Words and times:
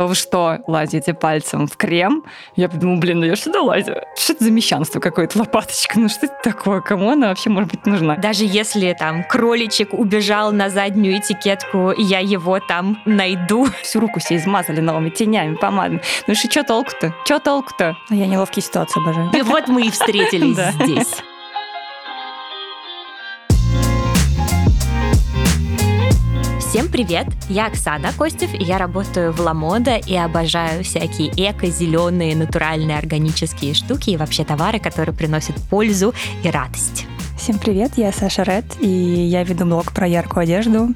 Вы 0.00 0.14
что, 0.14 0.60
лазите 0.68 1.12
пальцем 1.12 1.66
в 1.66 1.76
крем? 1.76 2.22
Я 2.54 2.68
подумала, 2.68 3.00
блин, 3.00 3.18
ну 3.18 3.26
я 3.26 3.34
сюда 3.34 3.62
лазю. 3.62 3.96
Что 4.16 4.32
это 4.32 4.44
за 4.44 4.52
мещанство 4.52 5.00
какое-то, 5.00 5.40
лопаточка? 5.40 5.98
Ну 5.98 6.08
что 6.08 6.26
это 6.26 6.36
такое? 6.44 6.80
Кому 6.80 7.10
она 7.10 7.30
вообще 7.30 7.50
может 7.50 7.72
быть 7.72 7.84
нужна? 7.84 8.14
Даже 8.14 8.44
если 8.44 8.94
там 8.96 9.24
кроличек 9.24 9.92
убежал 9.92 10.52
на 10.52 10.70
заднюю 10.70 11.18
этикетку, 11.18 11.92
я 11.98 12.20
его 12.20 12.60
там 12.60 13.02
найду. 13.06 13.66
Всю 13.82 13.98
руку 13.98 14.20
себе 14.20 14.36
измазали 14.36 14.80
новыми 14.80 15.10
тенями, 15.10 15.56
помадами. 15.56 16.00
Ну 16.28 16.34
что, 16.36 16.48
что 16.48 16.62
толку-то? 16.62 17.12
Что 17.24 17.40
толку-то? 17.40 17.96
А 18.08 18.14
я 18.14 18.28
неловкие 18.28 18.62
ситуации 18.62 19.02
обожаю. 19.02 19.32
И 19.36 19.42
вот 19.42 19.66
мы 19.66 19.88
и 19.88 19.90
встретились 19.90 20.58
здесь. 20.84 21.16
Всем 26.88 27.06
привет! 27.06 27.26
Я 27.50 27.66
Оксана 27.66 28.14
Костев, 28.16 28.54
и 28.54 28.64
я 28.64 28.78
работаю 28.78 29.30
в 29.30 29.40
Ламода 29.40 29.96
и 29.96 30.16
обожаю 30.16 30.82
всякие 30.82 31.28
эко-зеленые, 31.36 32.34
натуральные, 32.34 32.96
органические 32.96 33.74
штуки 33.74 34.08
и 34.08 34.16
вообще 34.16 34.42
товары, 34.42 34.78
которые 34.78 35.14
приносят 35.14 35.56
пользу 35.68 36.14
и 36.42 36.48
радость. 36.48 37.04
Всем 37.36 37.58
привет, 37.58 37.92
я 37.96 38.10
Саша 38.10 38.42
Ред, 38.42 38.64
и 38.80 38.88
я 38.88 39.44
веду 39.44 39.66
блог 39.66 39.92
про 39.92 40.06
яркую 40.06 40.44
одежду, 40.44 40.88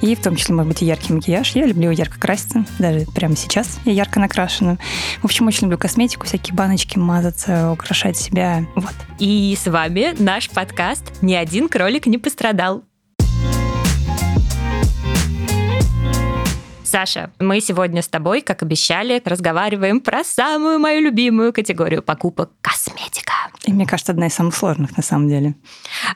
и 0.00 0.14
в 0.14 0.22
том 0.22 0.36
числе, 0.36 0.54
может 0.54 0.68
быть, 0.68 0.82
и 0.82 0.86
яркий 0.86 1.12
макияж. 1.12 1.50
Я 1.56 1.66
люблю 1.66 1.90
ярко 1.90 2.20
краситься, 2.20 2.64
даже 2.78 3.06
прямо 3.12 3.34
сейчас 3.34 3.80
я 3.84 3.92
ярко 3.92 4.20
накрашена. 4.20 4.78
В 5.20 5.24
общем, 5.24 5.48
очень 5.48 5.62
люблю 5.62 5.78
косметику, 5.78 6.26
всякие 6.26 6.54
баночки 6.54 6.96
мазаться, 6.96 7.72
украшать 7.72 8.16
себя, 8.16 8.66
вот. 8.76 8.94
И 9.18 9.58
с 9.60 9.68
вами 9.68 10.14
наш 10.16 10.48
подкаст 10.48 11.12
«Ни 11.22 11.34
один 11.34 11.68
кролик 11.68 12.06
не 12.06 12.18
пострадал». 12.18 12.84
Саша, 16.90 17.30
мы 17.38 17.60
сегодня 17.60 18.02
с 18.02 18.08
тобой, 18.08 18.40
как 18.40 18.64
обещали, 18.64 19.22
разговариваем 19.24 20.00
про 20.00 20.24
самую 20.24 20.80
мою 20.80 21.00
любимую 21.02 21.52
категорию 21.52 22.02
покупок– 22.02 22.50
косметика. 22.60 23.39
И 23.64 23.72
мне 23.72 23.86
кажется, 23.86 24.12
одна 24.12 24.26
из 24.26 24.34
самых 24.34 24.54
сложных 24.54 24.96
на 24.96 25.02
самом 25.02 25.28
деле. 25.28 25.54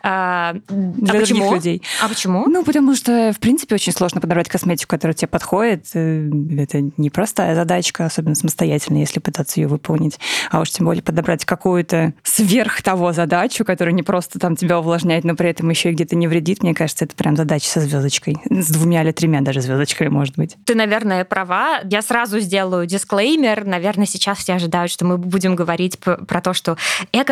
А, 0.03 0.55
Для 0.69 1.13
а 1.13 1.21
почему? 1.21 1.55
людей. 1.55 1.83
А 2.03 2.09
почему? 2.09 2.47
Ну, 2.49 2.65
потому 2.65 2.95
что, 2.97 3.33
в 3.35 3.39
принципе, 3.39 3.75
очень 3.75 3.93
сложно 3.93 4.21
подобрать 4.21 4.49
косметику, 4.49 4.89
которая 4.89 5.15
тебе 5.15 5.29
подходит. 5.29 5.87
Э, 5.95 6.31
это 6.57 6.91
непростая 6.97 7.55
задачка, 7.55 8.07
особенно 8.07 8.35
самостоятельно, 8.35 8.99
если 8.99 9.21
пытаться 9.21 9.61
ее 9.61 9.69
выполнить. 9.69 10.19
А 10.51 10.61
уж 10.61 10.71
тем 10.71 10.87
более 10.87 11.03
подобрать 11.03 11.45
какую-то 11.45 12.15
сверх 12.23 12.83
того 12.83 13.13
задачу, 13.13 13.65
которая 13.65 13.95
не 13.95 14.03
просто 14.03 14.39
там 14.39 14.57
тебя 14.57 14.79
увлажняет, 14.79 15.25
но 15.25 15.37
при 15.37 15.51
этом 15.51 15.69
еще 15.69 15.91
и 15.91 15.93
где-то 15.93 16.17
не 16.17 16.29
вредит. 16.29 16.63
Мне 16.63 16.75
кажется, 16.75 17.05
это 17.05 17.15
прям 17.15 17.37
задача 17.37 17.69
со 17.69 17.81
звездочкой. 17.81 18.39
С 18.49 18.71
двумя 18.71 19.03
или 19.03 19.13
тремя 19.13 19.43
даже 19.43 19.61
звездочками, 19.61 20.09
может 20.09 20.37
быть. 20.37 20.57
Ты, 20.65 20.75
наверное, 20.75 21.25
права. 21.27 21.81
Я 21.85 22.01
сразу 22.01 22.41
сделаю 22.41 22.87
дисклеймер. 22.87 23.67
Наверное, 23.67 24.07
сейчас 24.07 24.39
все 24.39 24.55
ожидают, 24.55 24.91
что 24.91 25.05
мы 25.05 25.19
будем 25.19 25.57
говорить 25.57 25.99
про 25.99 26.41
то, 26.41 26.55
что 26.55 26.79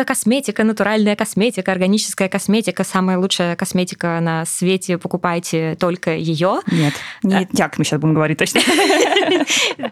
эко-косметика, 0.03 0.63
натуральная 0.63 1.15
косметика, 1.15 1.71
органическая 1.71 2.29
косметика, 2.29 2.83
самая 2.83 3.17
лучшая 3.17 3.55
косметика 3.55 4.19
на 4.21 4.45
свете, 4.45 4.97
покупайте 4.97 5.75
только 5.79 6.15
ее. 6.15 6.59
Нет, 6.71 6.93
не 7.23 7.35
а... 7.35 7.47
так 7.55 7.77
мы 7.77 7.85
сейчас 7.85 7.99
будем 7.99 8.13
говорить 8.13 8.37
точно. 8.37 8.61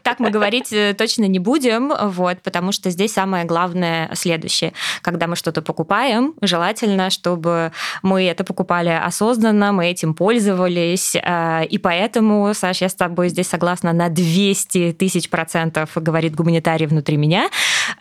Так 0.04 0.20
мы 0.20 0.30
говорить 0.30 0.73
э, 0.73 0.94
точно 0.94 1.26
не 1.26 1.39
будем, 1.39 1.94
вот, 2.09 2.42
потому 2.42 2.72
что 2.72 2.89
здесь 2.89 3.14
самое 3.14 3.45
главное 3.45 4.09
следующее. 4.14 4.73
Когда 5.02 5.28
мы 5.28 5.36
что-то 5.36 5.62
покупаем, 5.62 6.34
желательно, 6.42 7.09
чтобы 7.09 7.72
мы 8.04 8.23
это 8.23 8.44
покупали 8.44 8.89
осознанно, 8.89 9.72
мы 9.72 9.88
этим 9.88 10.14
пользовались, 10.14 11.16
э, 11.16 11.66
и 11.66 11.78
поэтому, 11.78 12.54
Саш, 12.54 12.82
я 12.82 12.89
с 12.89 12.95
тобой 12.95 13.30
здесь 13.30 13.48
согласна 13.48 13.94
на 13.94 14.09
200 14.09 14.94
тысяч 14.94 15.30
процентов, 15.30 15.92
говорит 15.95 16.36
гуманитарий 16.36 16.88
внутри 16.88 17.17
меня. 17.17 17.50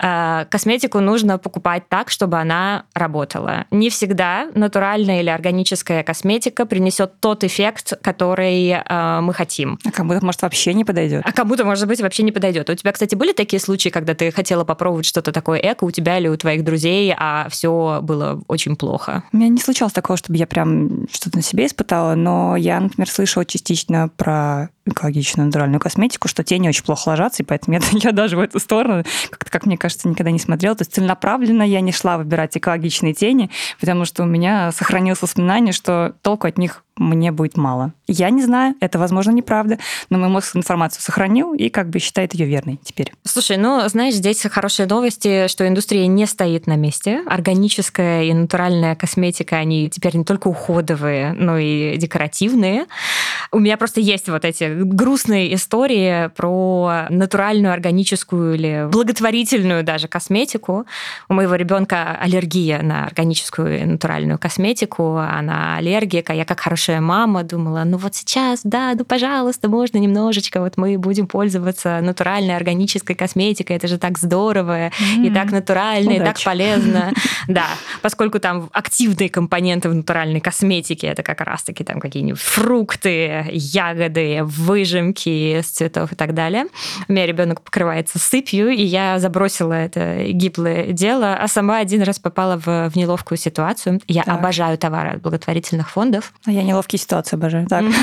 Э, 0.02 0.46
косметику 0.50 1.00
нужно 1.00 1.38
покупать 1.38 1.88
так, 1.88 1.99
чтобы 2.08 2.38
она 2.38 2.84
работала. 2.94 3.66
Не 3.70 3.90
всегда 3.90 4.48
натуральная 4.54 5.20
или 5.20 5.28
органическая 5.28 6.02
косметика 6.02 6.66
принесет 6.66 7.20
тот 7.20 7.44
эффект, 7.44 7.92
который 8.02 8.70
э, 8.70 9.20
мы 9.20 9.34
хотим. 9.34 9.78
А 9.84 9.90
кому-то, 9.90 10.24
может, 10.24 10.42
вообще 10.42 10.72
не 10.74 10.84
подойдет. 10.84 11.22
А 11.24 11.32
кому-то, 11.32 11.64
может 11.64 11.86
быть, 11.86 12.00
вообще 12.00 12.22
не 12.22 12.32
подойдет. 12.32 12.70
У 12.70 12.74
тебя, 12.74 12.92
кстати, 12.92 13.14
были 13.14 13.32
такие 13.32 13.60
случаи, 13.60 13.88
когда 13.88 14.14
ты 14.14 14.30
хотела 14.30 14.64
попробовать 14.64 15.06
что-то 15.06 15.32
такое 15.32 15.58
эко 15.58 15.84
у 15.84 15.90
тебя 15.90 16.18
или 16.18 16.28
у 16.28 16.36
твоих 16.36 16.64
друзей, 16.64 17.14
а 17.16 17.48
все 17.50 18.00
было 18.02 18.42
очень 18.48 18.76
плохо? 18.76 19.24
У 19.32 19.36
меня 19.36 19.48
не 19.48 19.60
случалось 19.60 19.92
такого, 19.92 20.16
чтобы 20.16 20.38
я 20.38 20.46
прям 20.46 21.06
что-то 21.12 21.36
на 21.36 21.42
себе 21.42 21.66
испытала, 21.66 22.14
но 22.14 22.56
я, 22.56 22.80
например, 22.80 23.10
слышала 23.10 23.44
частично 23.44 24.08
про 24.16 24.70
экологичную 24.86 25.46
натуральную 25.46 25.80
косметику, 25.80 26.28
что 26.28 26.42
тени 26.42 26.68
очень 26.68 26.84
плохо 26.84 27.10
ложатся, 27.10 27.42
и 27.42 27.46
поэтому 27.46 27.76
я, 27.76 27.82
я 27.92 28.12
даже 28.12 28.36
в 28.36 28.40
эту 28.40 28.58
сторону, 28.58 29.04
как-то, 29.30 29.50
как 29.50 29.66
мне 29.66 29.76
кажется, 29.76 30.08
никогда 30.08 30.30
не 30.30 30.38
смотрела. 30.38 30.74
То 30.74 30.82
есть 30.82 30.94
целенаправленно 30.94 31.62
я 31.62 31.80
не 31.80 31.92
шла 31.92 32.18
выбирать 32.18 32.56
экологичные 32.56 33.14
тени, 33.14 33.50
потому 33.80 34.04
что 34.04 34.22
у 34.22 34.26
меня 34.26 34.72
сохранилось 34.72 35.22
воспоминание, 35.22 35.72
что 35.72 36.14
толку 36.22 36.46
от 36.46 36.58
них 36.58 36.84
мне 36.96 37.32
будет 37.32 37.56
мало. 37.56 37.92
Я 38.06 38.30
не 38.30 38.42
знаю, 38.42 38.74
это, 38.80 38.98
возможно, 38.98 39.30
неправда, 39.30 39.78
но 40.10 40.18
мой 40.18 40.28
мозг 40.28 40.56
информацию 40.56 41.02
сохранил 41.02 41.54
и 41.54 41.68
как 41.68 41.88
бы 41.88 41.98
считает 41.98 42.34
ее 42.34 42.46
верной 42.46 42.78
теперь. 42.84 43.12
Слушай, 43.24 43.56
ну, 43.56 43.88
знаешь, 43.88 44.14
здесь 44.14 44.42
хорошие 44.42 44.86
новости, 44.86 45.48
что 45.48 45.66
индустрия 45.66 46.06
не 46.06 46.26
стоит 46.26 46.66
на 46.66 46.76
месте. 46.76 47.22
Органическая 47.26 48.24
и 48.24 48.32
натуральная 48.32 48.94
косметика, 48.96 49.56
они 49.56 49.88
теперь 49.88 50.16
не 50.16 50.24
только 50.24 50.48
уходовые, 50.48 51.32
но 51.32 51.58
и 51.58 51.96
декоративные. 51.96 52.86
У 53.52 53.58
меня 53.58 53.76
просто 53.76 54.00
есть 54.00 54.28
вот 54.28 54.44
эти 54.44 54.70
грустные 54.82 55.54
истории 55.54 56.28
про 56.36 57.06
натуральную, 57.08 57.72
органическую 57.72 58.54
или 58.54 58.88
благотворительную 58.90 59.84
даже 59.84 60.08
косметику. 60.08 60.86
У 61.28 61.34
моего 61.34 61.54
ребенка 61.54 62.16
аллергия 62.20 62.82
на 62.82 63.06
органическую 63.06 63.80
и 63.80 63.84
натуральную 63.84 64.38
косметику, 64.38 65.16
она 65.16 65.76
аллергика. 65.76 66.32
Я 66.32 66.44
как 66.44 66.60
хорошая 66.80 67.00
мама 67.02 67.42
думала, 67.42 67.82
ну 67.84 67.98
вот 67.98 68.14
сейчас, 68.14 68.60
да, 68.64 68.94
ну 68.94 69.04
пожалуйста, 69.04 69.68
можно 69.68 69.98
немножечко, 69.98 70.60
вот 70.60 70.78
мы 70.78 70.96
будем 70.98 71.26
пользоваться 71.26 72.00
натуральной, 72.00 72.56
органической 72.56 73.14
косметикой, 73.14 73.76
это 73.76 73.86
же 73.86 73.98
так 73.98 74.18
здорово, 74.18 74.88
mm-hmm. 74.88 75.26
и 75.26 75.30
так 75.30 75.52
натурально, 75.52 76.14
Удачи. 76.14 76.22
и 76.22 76.24
так 76.24 76.42
полезно. 76.42 77.12
Да, 77.48 77.66
поскольку 78.02 78.38
там 78.38 78.70
активные 78.72 79.28
компоненты 79.28 79.88
в 79.88 79.94
натуральной 79.94 80.40
косметике, 80.40 81.08
это 81.08 81.22
как 81.22 81.40
раз-таки 81.40 81.84
там 81.84 81.98
какие-нибудь 81.98 82.40
фрукты, 82.40 83.46
ягоды, 83.50 84.40
выжимки 84.44 85.60
с 85.60 85.66
цветов 85.66 86.12
и 86.12 86.14
так 86.14 86.34
далее. 86.34 86.66
У 87.08 87.12
меня 87.12 87.26
ребенок 87.26 87.62
покрывается 87.62 88.18
сыпью, 88.18 88.68
и 88.68 88.82
я 88.82 89.18
забросила 89.18 89.72
это 89.72 90.24
гиблое 90.28 90.92
дело, 90.92 91.34
а 91.34 91.48
сама 91.48 91.78
один 91.78 92.02
раз 92.02 92.18
попала 92.18 92.56
в, 92.56 92.90
в 92.90 92.96
неловкую 92.96 93.38
ситуацию. 93.38 94.00
Я 94.06 94.22
так. 94.22 94.38
обожаю 94.38 94.78
товары 94.78 95.10
от 95.10 95.22
благотворительных 95.22 95.90
фондов. 95.90 96.32
А 96.46 96.52
я 96.52 96.62
неловкие 96.70 96.98
ситуации 96.98 97.36
обожаю. 97.36 97.66
Так. 97.66 97.84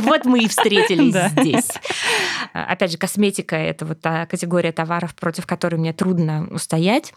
Вот 0.00 0.24
мы 0.24 0.40
и 0.40 0.48
встретились 0.48 1.14
здесь. 1.32 1.68
Опять 2.52 2.92
же, 2.92 2.98
косметика– 2.98 3.56
это 3.56 3.84
вот 3.84 4.00
та 4.00 4.26
категория 4.26 4.72
товаров, 4.72 5.14
против 5.14 5.46
которой 5.46 5.76
мне 5.76 5.92
трудно 5.92 6.48
устоять. 6.50 7.12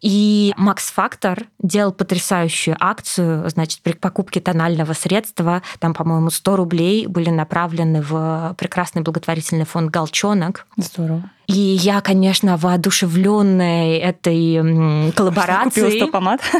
И 0.00 0.54
Max 0.58 0.78
Factor 0.96 1.46
делал 1.60 1.92
потрясающую 1.92 2.76
акцию, 2.78 3.48
значит, 3.50 3.80
при 3.82 3.92
покупке 3.92 4.40
тонального 4.40 4.92
средства, 4.92 5.62
там, 5.78 5.94
по-моему, 5.94 6.30
100 6.30 6.56
рублей 6.56 7.06
были 7.06 7.30
направлены 7.30 8.02
в 8.02 8.54
прекрасный 8.58 9.02
благотворительный 9.02 9.64
фонд 9.64 9.90
«Галчонок». 9.90 10.66
Здорово. 10.76 11.30
И 11.46 11.58
я, 11.58 12.00
конечно, 12.00 12.56
воодушевленная 12.56 13.98
этой 13.98 15.12
коллаборацией. 15.12 15.84
Купила 15.86 16.06
100 16.06 16.12
помад? 16.12 16.40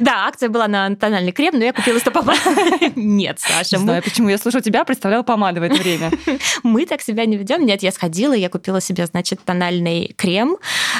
Да, 0.00 0.26
акция 0.26 0.48
была 0.48 0.68
на 0.68 0.94
тональный 0.96 1.32
крем, 1.32 1.58
но 1.58 1.64
я 1.64 1.72
купила 1.72 1.98
100 1.98 2.10
помад. 2.10 2.38
Нет, 2.96 3.38
Саша. 3.40 3.76
Не 3.76 3.82
знаю, 3.82 4.02
почему. 4.02 4.28
Я 4.28 4.38
слышала 4.38 4.62
тебя, 4.62 4.84
представляла 4.84 5.22
помады 5.22 5.60
в 5.60 5.62
это 5.62 5.76
время. 5.76 6.10
Мы 6.62 6.86
так 6.86 7.00
себя 7.00 7.24
не 7.24 7.36
ведем. 7.36 7.64
Нет, 7.64 7.82
я 7.82 7.92
сходила, 7.92 8.32
я 8.32 8.48
купила 8.48 8.80
себе, 8.80 9.06
значит, 9.06 9.40
тональный 9.44 10.14
крем. 10.16 10.58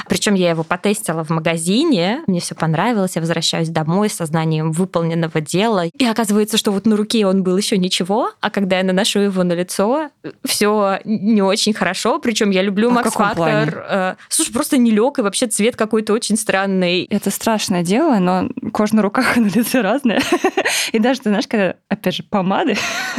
Причем 0.08 0.34
я 0.34 0.50
его 0.50 0.62
потестила 0.62 1.24
в 1.24 1.30
магазине. 1.30 2.22
Мне 2.26 2.40
все 2.40 2.54
понравилось. 2.54 3.16
Я 3.16 3.20
возвращаюсь 3.20 3.68
домой 3.68 4.08
с 4.08 4.14
сознанием 4.14 4.72
выполненного 4.72 5.40
дела. 5.40 5.86
И 5.86 6.04
оказывается, 6.04 6.56
что 6.56 6.70
вот 6.70 6.86
на 6.86 6.96
руке 6.96 7.26
он 7.26 7.42
был 7.42 7.56
еще 7.56 7.78
ничего, 7.78 8.30
а 8.40 8.50
когда 8.50 8.78
я 8.78 8.84
наношу 8.84 9.20
его 9.20 9.42
на 9.42 9.52
лицо, 9.52 10.10
все 10.44 11.00
не 11.04 11.42
очень 11.42 11.74
хорошо. 11.74 12.18
Причем 12.18 12.45
Причем 12.46 12.50
я 12.50 12.62
люблю 12.62 12.90
А 12.90 12.92
Макс? 12.92 13.12
Фактор. 13.12 13.86
Э, 13.88 14.14
Слушай, 14.28 14.52
просто 14.52 14.78
не 14.78 14.90
лег, 14.90 15.18
и 15.18 15.22
вообще 15.22 15.46
цвет 15.46 15.76
какой-то 15.76 16.12
очень 16.12 16.36
странный. 16.36 17.04
Это 17.04 17.30
страшное 17.30 17.82
дело, 17.82 18.18
но 18.18 18.48
кожа 18.72 18.96
на 18.96 19.02
руках 19.02 19.36
и 19.36 19.40
на 19.40 19.46
лице 19.48 19.80
разная. 19.80 20.20
И 20.92 20.98
даже, 20.98 21.20
ты 21.20 21.30
знаешь, 21.30 21.48
когда, 21.48 21.74
опять 21.88 22.14
же, 22.14 22.22
помады 22.22 22.76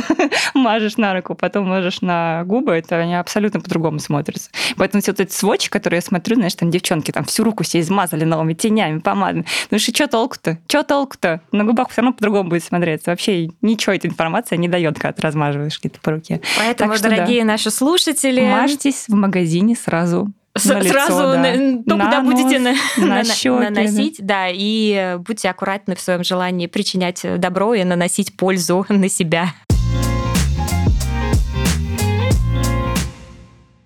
мажешь 0.53 0.97
на 0.97 1.13
руку, 1.13 1.35
потом 1.35 1.67
мажешь 1.67 2.01
на 2.01 2.43
губы, 2.45 2.73
это 2.73 2.97
они 2.97 3.15
абсолютно 3.15 3.59
по-другому 3.59 3.99
смотрятся. 3.99 4.49
Поэтому 4.77 5.01
все 5.01 5.11
вот 5.11 5.19
эти 5.19 5.33
сводчи, 5.33 5.69
которые 5.69 5.97
я 5.97 6.01
смотрю, 6.01 6.35
знаешь, 6.35 6.55
там 6.55 6.71
девчонки 6.71 7.11
там 7.11 7.25
всю 7.25 7.43
руку 7.43 7.63
себе 7.63 7.81
измазали 7.81 8.23
новыми 8.23 8.53
тенями, 8.53 8.99
помадами. 8.99 9.45
Ну 9.71 9.77
и 9.77 9.79
что 9.79 10.07
толку-то? 10.07 10.59
Что 10.67 10.83
толку-то? 10.83 11.41
На 11.51 11.65
губах 11.65 11.89
все 11.89 12.01
равно 12.01 12.13
по-другому 12.13 12.49
будет 12.49 12.63
смотреться. 12.63 13.09
Вообще 13.11 13.49
ничего 13.61 13.93
эта 13.93 14.07
информация 14.07 14.57
не 14.57 14.67
дает, 14.67 14.95
когда 14.95 15.11
ты 15.11 15.21
размазываешь 15.21 15.79
где-то 15.79 15.99
по 15.99 16.11
руке. 16.11 16.41
Поэтому, 16.57 16.91
Так 16.91 16.99
что 16.99 17.09
да. 17.09 17.15
дорогие 17.15 17.43
наши 17.43 17.71
слушатели, 17.71 18.41
Мажьтесь 18.41 19.05
в 19.07 19.15
магазине 19.17 19.75
сразу 19.75 20.31
с- 20.55 20.65
на 20.65 20.79
лицо, 20.79 20.93
сразу 20.93 21.17
да. 21.17 21.37
на- 21.37 21.83
то, 21.83 21.95
На 21.95 22.05
куда 22.05 22.21
будете 22.21 22.59
нос, 22.59 22.77
на- 22.97 23.05
на 23.05 23.15
на- 23.17 23.23
щеки, 23.25 23.49
да. 23.49 23.69
наносить, 23.69 24.15
да, 24.19 24.47
и 24.49 24.91
э, 24.93 25.17
будьте 25.17 25.49
аккуратны 25.49 25.95
в 25.95 25.99
своем 25.99 26.23
желании 26.23 26.67
причинять 26.67 27.23
добро 27.37 27.73
и 27.75 27.83
наносить 27.83 28.35
пользу 28.37 28.85
на 28.89 29.09
себя. 29.09 29.53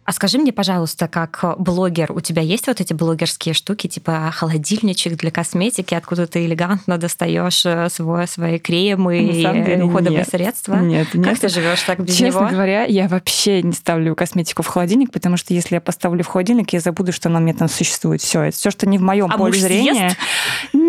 А 0.03 0.13
скажи 0.13 0.39
мне, 0.39 0.51
пожалуйста, 0.51 1.07
как 1.07 1.43
блогер, 1.59 2.11
у 2.11 2.21
тебя 2.21 2.41
есть 2.41 2.65
вот 2.67 2.81
эти 2.81 2.91
блогерские 2.91 3.53
штуки, 3.53 3.87
типа 3.87 4.31
холодильничек 4.33 5.15
для 5.15 5.29
косметики, 5.29 5.93
откуда 5.93 6.25
ты 6.25 6.43
элегантно 6.45 6.97
достаешь 6.97 7.63
э, 7.65 7.87
свой, 7.89 8.27
свои 8.27 8.57
кремы 8.57 9.21
На 9.21 9.29
и 9.31 9.43
самом 9.43 9.63
деле 9.63 9.83
уходовые 9.83 10.17
нет. 10.19 10.27
средства? 10.27 10.75
Нет, 10.77 11.07
Как 11.11 11.15
нет. 11.25 11.39
ты 11.39 11.49
живешь 11.49 11.81
так 11.83 11.99
без 12.03 12.15
Честно 12.15 12.39
него? 12.39 12.49
говоря, 12.49 12.83
я 12.85 13.07
вообще 13.07 13.61
не 13.61 13.73
ставлю 13.73 14.15
косметику 14.15 14.63
в 14.63 14.67
холодильник, 14.67 15.11
потому 15.11 15.37
что 15.37 15.53
если 15.53 15.75
я 15.75 15.81
поставлю 15.81 16.23
в 16.23 16.27
холодильник, 16.27 16.73
я 16.73 16.79
забуду, 16.79 17.13
что 17.13 17.29
она 17.29 17.39
у 17.39 17.43
меня 17.43 17.53
там 17.53 17.69
существует. 17.69 18.21
Все, 18.21 18.41
это 18.41 18.57
все, 18.57 18.71
что 18.71 18.89
не 18.89 18.97
в 18.97 19.01
моем 19.03 19.29
А 19.31 19.37
поле 19.37 19.53
зрения. 19.53 19.93
съест? 20.09 20.17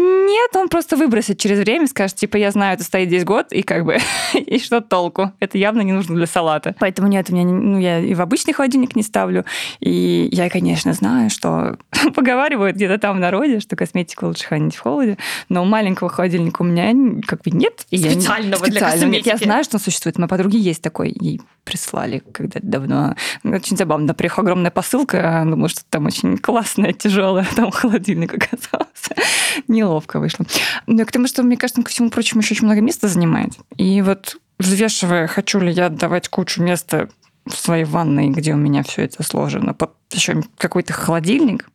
Нет, 0.03 0.57
он 0.57 0.69
просто 0.69 0.97
выбросит 0.97 1.39
через 1.39 1.59
время, 1.59 1.87
скажет, 1.87 2.17
типа, 2.17 2.37
я 2.37 2.51
знаю, 2.51 2.75
это 2.75 2.85
стоит 2.85 3.09
здесь 3.09 3.25
год, 3.25 3.53
и 3.53 3.63
как 3.63 3.85
бы, 3.85 3.99
и 4.35 4.59
что 4.59 4.81
толку? 4.81 5.33
Это 5.41 5.59
явно 5.59 5.83
не 5.83 5.93
нужно 5.93 6.17
для 6.17 6.27
салата. 6.27 6.75
Поэтому 6.79 7.09
нет, 7.09 7.29
у 7.31 7.35
меня, 7.35 7.45
ну, 7.45 7.79
я 7.79 7.99
и 8.01 8.15
в 8.15 8.21
обычный 8.21 8.53
холодильник 8.53 8.97
не 8.97 9.03
ставлю. 9.03 9.45
И 9.81 10.29
я, 10.33 10.49
конечно, 10.51 10.93
знаю, 10.93 11.31
что 11.31 11.77
поговаривают 12.15 12.77
где-то 12.77 12.99
там 12.99 13.17
в 13.17 13.21
народе, 13.21 13.61
что 13.61 13.77
косметику 13.77 14.27
лучше 14.27 14.47
хранить 14.47 14.75
в 14.75 14.81
холоде, 14.81 15.19
но 15.49 15.65
маленького 15.65 16.11
холодильника 16.11 16.63
у 16.63 16.65
меня 16.65 17.21
как 17.27 17.43
бы 17.43 17.51
нет. 17.51 17.87
И 17.91 17.97
я 17.97 18.09
не- 18.15 18.21
Специального 18.21 18.65
для 18.67 18.81
Специального 18.81 19.11
нет. 19.11 19.27
Я 19.27 19.33
косметики. 19.33 19.45
знаю, 19.45 19.65
что 19.65 19.77
он 19.77 19.81
существует. 19.81 20.19
Моей 20.19 20.29
подруги 20.29 20.57
есть 20.57 20.83
такой. 20.83 21.15
Ей 21.21 21.41
прислали 21.65 22.23
когда-то 22.33 22.67
давно. 22.67 23.15
Очень 23.45 23.77
забавно. 23.77 24.15
Приехала 24.15 24.43
огромная 24.45 24.71
посылка. 24.71 25.41
а 25.41 25.45
Думала, 25.45 25.69
что 25.69 25.83
там 25.89 26.07
очень 26.07 26.39
классная, 26.39 26.93
тяжелая. 26.93 27.47
Там 27.55 27.71
холодильник 27.71 28.35
оказался. 28.35 28.82
Неловко 29.69 30.21
вышло. 30.21 30.47
Но 30.87 31.05
к 31.05 31.13
тому, 31.13 31.27
что, 31.27 31.43
мне 31.43 31.57
кажется, 31.57 31.81
он, 31.81 31.85
ко 31.85 31.91
всему 31.91 32.11
прочему, 32.11 32.43
еще 32.43 32.55
очень 32.55 32.67
много 32.67 32.81
места 32.81 33.09
занимает. 33.09 33.53
И 33.77 34.01
вот 34.03 34.37
взвешивая, 34.59 35.27
хочу 35.27 35.61
ли 35.61 35.73
я 35.73 35.87
отдавать 35.87 36.29
кучу 36.29 36.63
места 36.63 37.09
в 37.47 37.55
своей 37.55 37.85
ванной, 37.85 38.31
где 38.31 38.55
у 38.55 38.57
меня 38.57 38.83
все 38.83 39.03
это 39.03 39.23
сложено, 39.23 39.75
под 39.75 39.93
еще 40.13 40.43
какой-то 40.57 40.93
холодильник, 40.93 41.69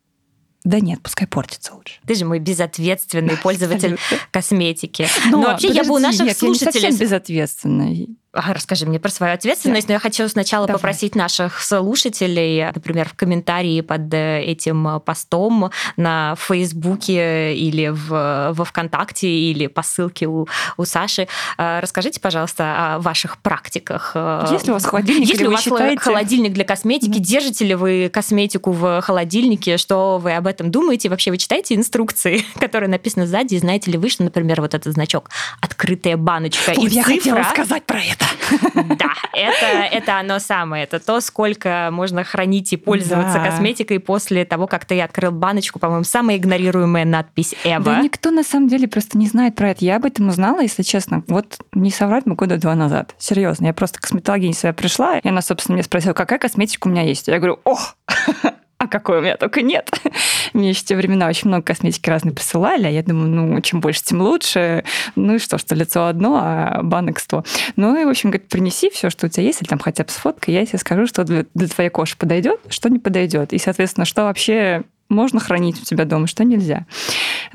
да 0.64 0.82
нет, 0.82 1.02
пускай 1.02 1.28
портится 1.28 1.74
лучше. 1.76 1.96
Ты 2.06 2.16
же 2.16 2.26
мой 2.26 2.40
безответственный 2.40 3.38
пользователь 3.44 3.98
косметики. 4.32 5.08
Но, 5.30 5.42
вообще 5.42 5.70
я 5.70 5.84
бы 5.84 5.92
у 5.92 5.94
подожди, 5.94 6.18
наших 6.20 6.26
нет, 6.28 6.42
я 6.42 6.48
не 6.50 6.56
слушателей... 6.56 6.82
совсем 6.82 7.00
безответственная. 7.00 8.08
Ага, 8.38 8.54
расскажи 8.54 8.86
мне 8.86 9.00
про 9.00 9.10
свою 9.10 9.34
ответственность, 9.34 9.88
но 9.88 9.96
я 9.96 10.00
хочу 10.00 10.28
сначала 10.30 10.68
Давай. 10.68 10.78
попросить 10.80 11.16
наших 11.16 11.60
слушателей, 11.60 12.66
например, 12.72 13.10
в 13.10 13.16
комментарии 13.16 13.82
под 13.82 14.14
э, 14.14 14.42
этим 14.44 14.88
э, 14.88 15.00
постом 15.00 15.72
на 15.98 16.36
Фейсбуке 16.38 17.56
или 17.56 17.88
в, 17.88 18.52
во 18.54 18.64
Вконтакте 18.64 19.28
или 19.28 19.66
по 19.66 19.82
ссылке 19.82 20.28
у, 20.28 20.48
у 20.78 20.86
Саши, 20.86 21.28
э, 21.58 21.80
расскажите, 21.80 22.20
пожалуйста, 22.20 22.96
о 22.96 23.00
ваших 23.00 23.40
практиках. 23.40 24.12
э, 24.14 24.46
Есть 24.52 24.66
ли 24.68 24.72
у 24.72 24.76
вас 24.76 24.86
холодильник, 24.86 25.28
Есть 25.30 25.42
ли 25.42 25.48
у 25.48 25.52
вас 25.52 25.62
считаете- 25.64 26.00
холодильник 26.00 26.54
для 26.54 26.64
косметики? 26.64 27.18
Держите 27.18 27.66
ли 27.66 27.74
вы 27.74 28.08
косметику 28.14 28.72
в 28.72 29.02
холодильнике? 29.02 29.78
Что 29.78 30.20
вы 30.20 30.36
об 30.36 30.46
этом 30.46 30.70
думаете? 30.70 31.10
Вообще 31.10 31.32
вы 31.32 31.38
читаете 31.38 31.74
инструкции, 31.74 32.46
которые 32.60 32.88
написаны 32.90 33.26
сзади? 33.26 33.56
И 33.56 33.58
знаете 33.60 33.90
ли 33.90 33.98
вы, 33.98 34.10
что, 34.12 34.24
например, 34.24 34.62
вот 34.62 34.76
этот 34.76 34.94
значок 34.94 35.32
«Открытая 35.60 36.18
баночка» 36.18 36.72
и 36.74 36.76
Вот 36.78 36.92
я 36.92 37.02
хотела 37.02 37.38
цифра... 37.38 37.50
сказать 37.52 37.84
про 37.86 38.00
это. 38.00 38.27
Да, 38.76 39.12
это, 39.34 39.66
это 39.92 40.20
оно 40.20 40.40
самое. 40.40 40.84
Это 40.84 41.00
то, 41.00 41.20
сколько 41.22 41.90
можно 41.92 42.24
хранить 42.24 42.74
и 42.74 42.78
пользоваться 42.78 43.36
Да. 43.36 43.46
косметикой 43.46 44.00
после 44.00 44.46
того, 44.46 44.68
как 44.68 44.86
ты 44.86 45.00
открыл 45.02 45.32
баночку. 45.32 45.80
По-моему, 45.80 46.04
самая 46.04 46.38
игнорируемая 46.38 47.06
надпись 47.06 47.56
ever. 47.64 47.84
Да 47.84 48.02
никто 48.02 48.32
на 48.32 48.44
самом 48.44 48.68
деле 48.68 48.88
просто 48.88 49.18
не 49.18 49.28
знает 49.28 49.56
про 49.56 49.72
это. 49.72 49.84
Я 49.86 49.98
об 49.98 50.06
этом 50.06 50.30
узнала, 50.30 50.62
если 50.62 50.84
честно, 50.84 51.24
вот 51.28 51.58
не 51.74 51.92
соврать, 51.92 52.26
мы 52.26 52.36
года 52.36 52.58
два 52.58 52.76
назад. 52.76 53.16
Серьезно. 53.18 53.66
Я 53.66 53.74
просто 53.74 54.00
к 54.00 54.04
косметологине 54.04 54.54
своя 54.54 54.74
пришла, 54.74 55.20
и 55.20 55.28
она, 55.28 55.42
собственно, 55.42 55.76
меня 55.76 55.84
спросила, 55.84 56.14
какая 56.14 56.40
косметика 56.40 56.88
у 56.88 56.92
меня 56.92 57.02
есть. 57.04 57.28
Я 57.28 57.38
говорю, 57.38 57.60
о, 57.66 57.76
а 58.80 58.88
какой 58.88 59.20
у 59.20 59.22
меня 59.22 59.38
только 59.38 59.62
нет. 59.62 59.90
Мне 60.54 60.70
еще 60.70 60.82
в 60.82 60.86
те 60.86 60.96
времена 60.96 61.28
очень 61.28 61.48
много 61.48 61.64
косметики 61.64 62.10
разной 62.10 62.34
присылали, 62.34 62.86
а 62.86 62.90
я 62.90 63.02
думаю, 63.02 63.30
ну, 63.30 63.62
чем 63.62 63.80
больше, 63.80 64.04
тем 64.04 64.22
лучше. 64.22 64.84
Ну 65.16 65.36
и 65.36 65.40
что, 65.40 65.58
что 65.58 65.74
лицо 65.74 66.06
одно, 66.06 66.40
а 66.40 66.82
банок 66.84 67.20
сто. 67.20 67.44
Ну 67.76 68.00
и, 68.00 68.06
в 68.06 68.10
общем, 68.10 68.30
говорит, 68.30 68.50
принеси 68.50 68.90
все, 68.90 69.10
что 69.10 69.26
у 69.26 69.30
тебя 69.30 69.44
есть, 69.44 69.62
или 69.62 69.68
там 69.68 69.80
хотя 69.80 70.04
бы 70.04 70.12
сфоткай, 70.12 70.54
я 70.54 70.66
тебе 70.66 70.78
скажу, 70.78 71.08
что 71.08 71.24
для, 71.24 71.46
для 71.56 71.68
твоей 71.68 71.90
кожи 71.90 72.16
подойдет, 72.18 72.60
что 72.70 72.90
не 72.90 73.00
подойдет. 73.00 73.52
И, 73.52 73.58
соответственно, 73.58 74.06
что 74.06 74.24
вообще 74.24 74.84
можно 75.10 75.40
хранить 75.40 75.82
у 75.82 75.86
тебя 75.86 76.06
дома, 76.06 76.28
что 76.28 76.44
нельзя. 76.44 76.86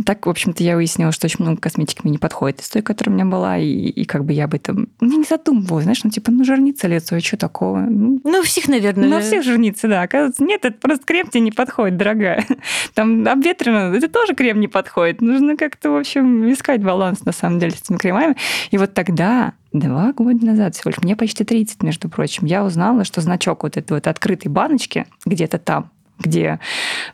Так, 0.04 0.26
в 0.26 0.30
общем-то, 0.30 0.62
я 0.62 0.76
выяснила, 0.76 1.12
что 1.12 1.26
очень 1.26 1.44
много 1.44 1.60
косметики 1.60 2.00
мне 2.02 2.12
не 2.12 2.18
подходит 2.18 2.60
из 2.60 2.68
той, 2.68 2.82
которая 2.82 3.14
у 3.14 3.16
меня 3.16 3.26
была, 3.26 3.58
и, 3.58 3.66
и 3.66 4.04
как 4.04 4.24
бы 4.24 4.32
я 4.32 4.44
об 4.44 4.54
этом 4.54 4.88
ну, 5.00 5.18
не 5.18 5.24
задумывалась, 5.24 5.84
знаешь, 5.84 6.02
ну 6.04 6.10
типа, 6.10 6.30
ну 6.30 6.44
жирнится 6.44 6.88
лицо, 6.88 7.16
и 7.16 7.20
что 7.20 7.36
такого? 7.36 7.80
Ну, 7.80 8.20
Ну, 8.24 8.40
у 8.40 8.42
всех, 8.42 8.68
наверное. 8.68 9.08
на 9.08 9.20
всех 9.20 9.42
жирнится, 9.42 9.88
да. 9.88 10.02
Оказывается, 10.02 10.44
нет, 10.44 10.64
это 10.64 10.78
просто 10.78 11.04
крем 11.04 11.28
тебе 11.28 11.40
не 11.40 11.52
подходит, 11.52 11.96
дорогая. 11.96 12.46
Там 12.94 13.26
обветрено, 13.26 13.94
это 13.94 14.08
тоже 14.08 14.34
крем 14.34 14.60
не 14.60 14.68
подходит. 14.68 15.20
Нужно 15.20 15.56
как-то, 15.56 15.90
в 15.90 15.96
общем, 15.96 16.50
искать 16.50 16.82
баланс, 16.82 17.24
на 17.24 17.32
самом 17.32 17.58
деле, 17.58 17.72
с 17.72 17.82
этими 17.82 17.96
кремами. 17.96 18.36
И 18.70 18.78
вот 18.78 18.94
тогда, 18.94 19.52
два 19.72 20.12
года 20.12 20.44
назад 20.44 20.74
всего 20.74 20.90
лишь, 20.90 21.02
мне 21.02 21.16
почти 21.16 21.44
30, 21.44 21.82
между 21.82 22.08
прочим, 22.08 22.46
я 22.46 22.64
узнала, 22.64 23.04
что 23.04 23.20
значок 23.20 23.62
вот 23.62 23.76
этой 23.76 23.92
вот 23.94 24.06
открытой 24.06 24.50
баночки 24.50 25.06
где-то 25.24 25.58
там, 25.58 25.90
где 26.22 26.60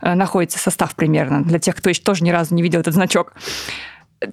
э, 0.01 0.13
находится 0.13 0.59
состав 0.59 0.95
примерно, 0.95 1.43
для 1.43 1.59
тех, 1.59 1.75
кто 1.75 1.89
еще 1.89 2.01
тоже 2.01 2.23
ни 2.23 2.29
разу 2.29 2.55
не 2.55 2.61
видел 2.61 2.79
этот 2.79 2.93
значок, 2.93 3.33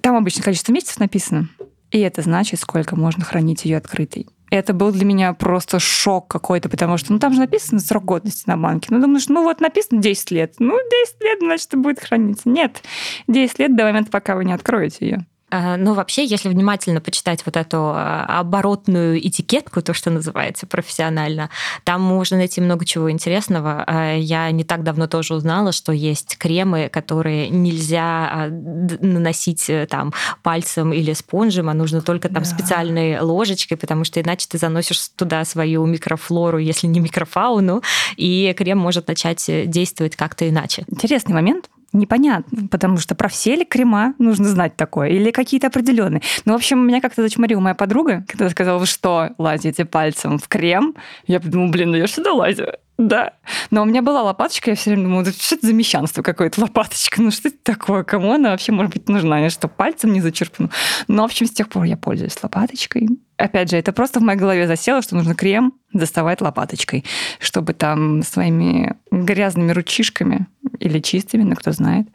там 0.01 0.15
обычно 0.15 0.43
количество 0.43 0.71
месяцев 0.71 0.99
написано. 0.99 1.49
И 1.91 1.99
это 1.99 2.21
значит, 2.21 2.59
сколько 2.59 2.95
можно 2.95 3.23
хранить 3.23 3.65
ее 3.65 3.77
открытой. 3.77 4.27
Это 4.49 4.73
был 4.73 4.91
для 4.91 5.05
меня 5.05 5.33
просто 5.33 5.79
шок 5.79 6.27
какой-то, 6.29 6.69
потому 6.69 6.97
что 6.97 7.11
ну, 7.11 7.19
там 7.19 7.33
же 7.33 7.39
написано 7.39 7.79
срок 7.79 8.05
годности 8.05 8.43
на 8.47 8.57
банке. 8.57 8.87
Ну, 8.91 9.01
думаешь, 9.01 9.27
ну 9.27 9.43
вот 9.43 9.59
написано 9.59 10.01
10 10.01 10.31
лет. 10.31 10.55
Ну, 10.59 10.77
10 10.77 11.21
лет, 11.21 11.39
значит, 11.39 11.75
будет 11.75 11.99
храниться. 11.99 12.47
Нет, 12.47 12.81
10 13.27 13.59
лет 13.59 13.75
до 13.75 13.83
момента, 13.85 14.09
пока 14.09 14.35
вы 14.35 14.45
не 14.45 14.53
откроете 14.53 15.05
ее. 15.05 15.25
А, 15.49 15.77
Ну, 15.77 15.93
вообще, 15.93 16.25
если 16.25 16.49
внимательно 16.49 16.99
почитать 16.99 17.45
вот 17.45 17.55
эту 17.55 17.77
а, 17.77 18.25
оборотную 18.39 19.25
этикетку, 19.25 19.81
то, 19.81 19.93
что 19.93 20.09
называется 20.09 20.67
профессионально, 20.67 21.49
там 21.85 22.01
можно 22.01 22.37
найти 22.37 22.59
много 22.59 22.83
чего 22.85 23.09
интересного. 23.09 23.83
А, 23.87 24.15
Я 24.15 24.51
не 24.51 24.63
так 24.65 24.83
давно 24.83 25.07
тоже 25.07 25.35
узнала, 25.35 25.71
что 25.71 25.91
есть 25.93 26.37
кремы, 26.37 26.89
которые 26.91 27.49
нельзя 27.49 28.47
наносить 28.49 29.69
э, 29.69 29.87
там 29.89 30.13
пальцем 30.43 30.91
или 30.91 31.13
спонжем, 31.13 31.69
а 31.69 31.73
нужно 31.73 32.01
только 32.01 32.27
там 32.27 32.43
Да. 32.43 32.49
специальной 32.49 33.19
ложечкой, 33.19 33.77
потому 33.77 34.03
что 34.03 34.19
иначе 34.21 34.47
ты 34.49 34.57
заносишь 34.57 35.09
туда 35.15 35.45
свою 35.45 35.85
микрофлору, 35.85 36.57
если 36.57 36.87
не 36.87 36.99
микрофауну, 36.99 37.81
и 38.17 38.53
крем 38.57 38.79
может 38.79 39.07
начать 39.07 39.47
э, 39.47 39.65
действовать 39.65 40.15
как-то 40.15 40.47
иначе. 40.49 40.83
Интересный 40.89 41.33
момент. 41.33 41.69
Непонятно, 41.97 42.67
потому 42.67 42.97
что 42.97 43.15
про 43.15 43.27
все 43.27 43.55
ли 43.55 43.65
крема 43.65 44.13
нужно 44.19 44.45
знать 44.45 44.75
такое, 44.75 45.09
или 45.09 45.31
какие-то 45.31 45.67
определенные. 45.67 46.21
Ну, 46.45 46.53
в 46.53 46.55
общем, 46.55 46.85
меня 46.85 47.01
как-то 47.01 47.23
зачморила 47.23 47.59
моя 47.59 47.73
подруга, 47.73 48.23
когда 48.27 48.49
сказала, 48.49 48.85
что, 48.85 49.31
лазите 49.39 49.83
пальцем 49.83 50.37
в 50.37 50.47
крем? 50.47 50.93
Я 51.25 51.39
подумала, 51.39 51.71
блин, 51.71 51.91
ну 51.91 51.97
я 51.97 52.05
сюда 52.05 52.33
лазю. 52.33 52.73
Да. 52.97 53.33
Но 53.69 53.83
у 53.83 53.85
меня 53.85 54.01
была 54.01 54.23
лопаточка, 54.23 54.71
я 54.71 54.75
все 54.75 54.89
время 54.89 55.03
думала, 55.03 55.25
что 55.25 55.55
это 55.55 55.67
за 55.67 55.73
мещанство 55.73 56.23
какое-то, 56.23 56.61
лопаточка? 56.61 57.21
Ну 57.21 57.29
что 57.29 57.49
это 57.49 57.57
такое? 57.61 58.03
Кому 58.03 58.33
она 58.33 58.49
вообще 58.49 58.71
может 58.71 58.93
быть 58.93 59.07
нужна? 59.07 59.39
Я 59.39 59.49
что, 59.49 59.67
пальцем 59.67 60.13
не 60.13 60.21
зачерпну? 60.21 60.71
Но, 61.07 61.21
в 61.21 61.25
общем, 61.25 61.45
с 61.45 61.51
тех 61.51 61.69
пор 61.69 61.83
я 61.83 61.95
пользуюсь 61.95 62.41
лопаточкой. 62.41 63.07
Опять 63.37 63.69
же, 63.69 63.77
это 63.77 63.93
просто 63.93 64.19
в 64.19 64.23
моей 64.23 64.39
голове 64.39 64.67
засело, 64.67 65.03
что 65.03 65.15
нужно 65.15 65.35
крем 65.35 65.73
доставать 65.93 66.41
лопаточкой, 66.41 67.05
чтобы 67.39 67.73
там 67.73 68.23
своими 68.23 68.95
грязными 69.11 69.71
ручишками 69.71 70.47
или 70.79 70.99
чистыми, 70.99 71.43
ну 71.43 71.55
кто 71.55 71.71
знает, 71.71 72.07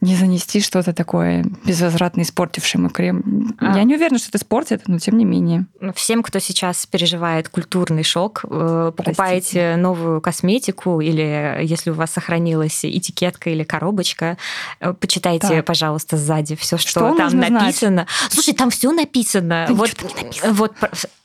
не 0.00 0.14
занести 0.14 0.60
что-то 0.60 0.92
такое 0.92 1.44
безвозвратно 1.64 2.22
испортившее 2.22 2.80
мой 2.80 2.90
крем. 2.90 3.54
А. 3.58 3.76
Я 3.76 3.84
не 3.84 3.94
уверена, 3.94 4.18
что 4.18 4.28
это 4.28 4.38
испортит, 4.38 4.82
но 4.88 4.98
тем 4.98 5.16
не 5.16 5.24
менее. 5.24 5.66
Ну, 5.80 5.92
всем, 5.94 6.22
кто 6.22 6.38
сейчас 6.38 6.84
переживает 6.86 7.48
культурный 7.48 8.02
шок, 8.02 8.44
э, 8.44 8.92
покупаете 8.94 9.14
Простите. 9.14 9.76
новую 9.76 10.20
косметику 10.20 11.00
или 11.00 11.60
если 11.62 11.90
у 11.90 11.94
вас 11.94 12.10
сохранилась 12.10 12.84
этикетка 12.84 13.48
или 13.48 13.64
коробочка, 13.64 14.36
э, 14.80 14.92
почитайте, 14.92 15.48
так. 15.48 15.64
пожалуйста, 15.64 16.18
сзади 16.18 16.56
все, 16.56 16.76
что, 16.76 16.90
что 16.90 17.14
там 17.14 17.38
написано. 17.38 18.06
Знать? 18.06 18.32
Слушай, 18.32 18.54
там 18.54 18.70
все 18.70 18.92
написано. 18.92 19.64
Да 19.68 19.74
вот, 19.74 19.90
написано. 20.02 20.52
вот 20.52 20.74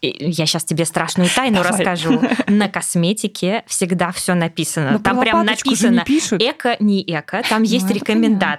я 0.02 0.46
сейчас 0.46 0.64
тебе 0.64 0.86
страшную 0.86 1.30
тайну 1.30 1.62
Давай. 1.62 1.72
расскажу. 1.72 2.22
На 2.48 2.70
косметике 2.70 3.64
всегда 3.68 4.12
все 4.12 4.34
написано. 4.34 4.92
Но 4.92 5.00
там 5.00 5.20
прям 5.20 5.46
написано 5.46 6.06
эко, 6.08 6.78
не 6.80 7.04
эко. 7.04 7.44
Там 7.48 7.64
есть 7.64 7.86
ну, 7.86 7.94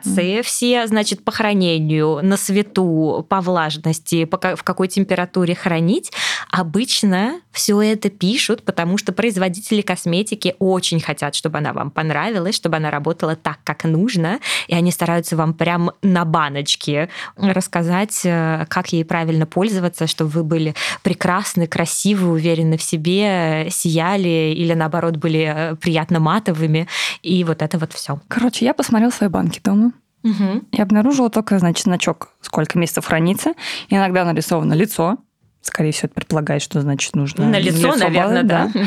рекомендации 0.03 0.23
рекомендации, 0.23 0.43
все, 0.43 0.87
значит, 0.87 1.25
по 1.25 1.33
хранению, 1.33 2.21
на 2.23 2.37
свету, 2.37 3.27
по 3.29 3.41
влажности, 3.41 4.25
по, 4.25 4.57
в 4.57 4.63
какой 4.63 4.89
температуре 4.89 5.55
хранить, 5.55 6.13
обычно 6.51 7.41
все 7.51 7.81
это 7.83 8.11
пишут, 8.11 8.63
потому 8.63 8.99
что 8.99 9.13
производители 9.13 9.83
косметики 9.83 10.55
очень 10.59 11.01
хотят, 11.01 11.35
чтобы 11.35 11.59
она 11.59 11.73
вам 11.73 11.91
понравилась, 11.91 12.55
чтобы 12.57 12.77
она 12.77 12.91
работала 12.91 13.37
так, 13.37 13.59
как 13.65 13.85
нужно, 13.85 14.39
и 14.69 14.75
они 14.75 14.91
стараются 14.91 15.37
вам 15.37 15.55
прям 15.55 15.93
на 16.03 16.25
баночке 16.25 17.09
рассказать, 17.37 18.21
э, 18.25 18.67
как 18.69 18.93
ей 18.93 19.05
правильно 19.05 19.47
пользоваться, 19.47 20.07
чтобы 20.07 20.31
вы 20.31 20.45
были 20.45 20.75
прекрасны, 21.03 21.67
красивы, 21.67 22.31
уверены 22.31 22.77
в 22.77 22.83
себе, 22.83 23.69
сияли 23.71 24.55
или 24.57 24.75
наоборот 24.75 25.17
были 25.17 25.53
э, 25.55 25.77
приятно 25.77 26.21
матовыми, 26.21 26.89
и 27.23 27.45
вот 27.45 27.63
это 27.63 27.79
вот 27.79 27.93
все. 27.93 28.21
Короче, 28.29 28.65
я 28.65 28.75
посмотрела 28.75 29.11
свои 29.11 29.29
банки 29.29 29.61
дома. 29.63 29.92
Угу. 30.23 30.65
И 30.71 30.81
обнаружила 30.81 31.31
только, 31.31 31.59
значит, 31.59 31.85
значок, 31.85 32.31
сколько 32.41 32.79
месяцев 32.79 33.07
хранится. 33.07 33.55
Иногда 33.89 34.25
нарисовано 34.25 34.75
лицо, 34.75 35.19
скорее 35.63 35.93
всего, 35.93 36.07
это 36.07 36.15
предполагает, 36.15 36.63
что 36.63 36.81
значит 36.81 37.15
нужно. 37.17 37.47
На 37.47 37.59
лицо, 37.59 37.89
лицо 37.89 37.97
наверное, 37.97 38.43
да. 38.43 38.71
да. 38.73 38.81
Угу. 38.81 38.87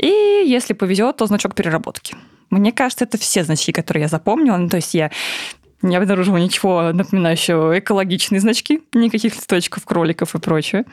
И 0.00 0.42
если 0.46 0.72
повезет, 0.72 1.16
то 1.16 1.26
значок 1.26 1.54
переработки. 1.54 2.16
Мне 2.50 2.72
кажется, 2.72 3.04
это 3.04 3.16
все 3.16 3.44
значки, 3.44 3.72
которые 3.72 4.02
я 4.02 4.08
запомнила. 4.08 4.56
Ну, 4.56 4.68
то 4.68 4.76
есть 4.76 4.94
я 4.94 5.10
не 5.82 5.96
обнаружила 5.96 6.36
ничего 6.36 6.92
напоминающего 6.92 7.78
экологичные 7.78 8.40
значки, 8.40 8.82
никаких 8.92 9.34
листочков, 9.34 9.84
кроликов 9.84 10.34
и 10.34 10.38
прочее. 10.38 10.84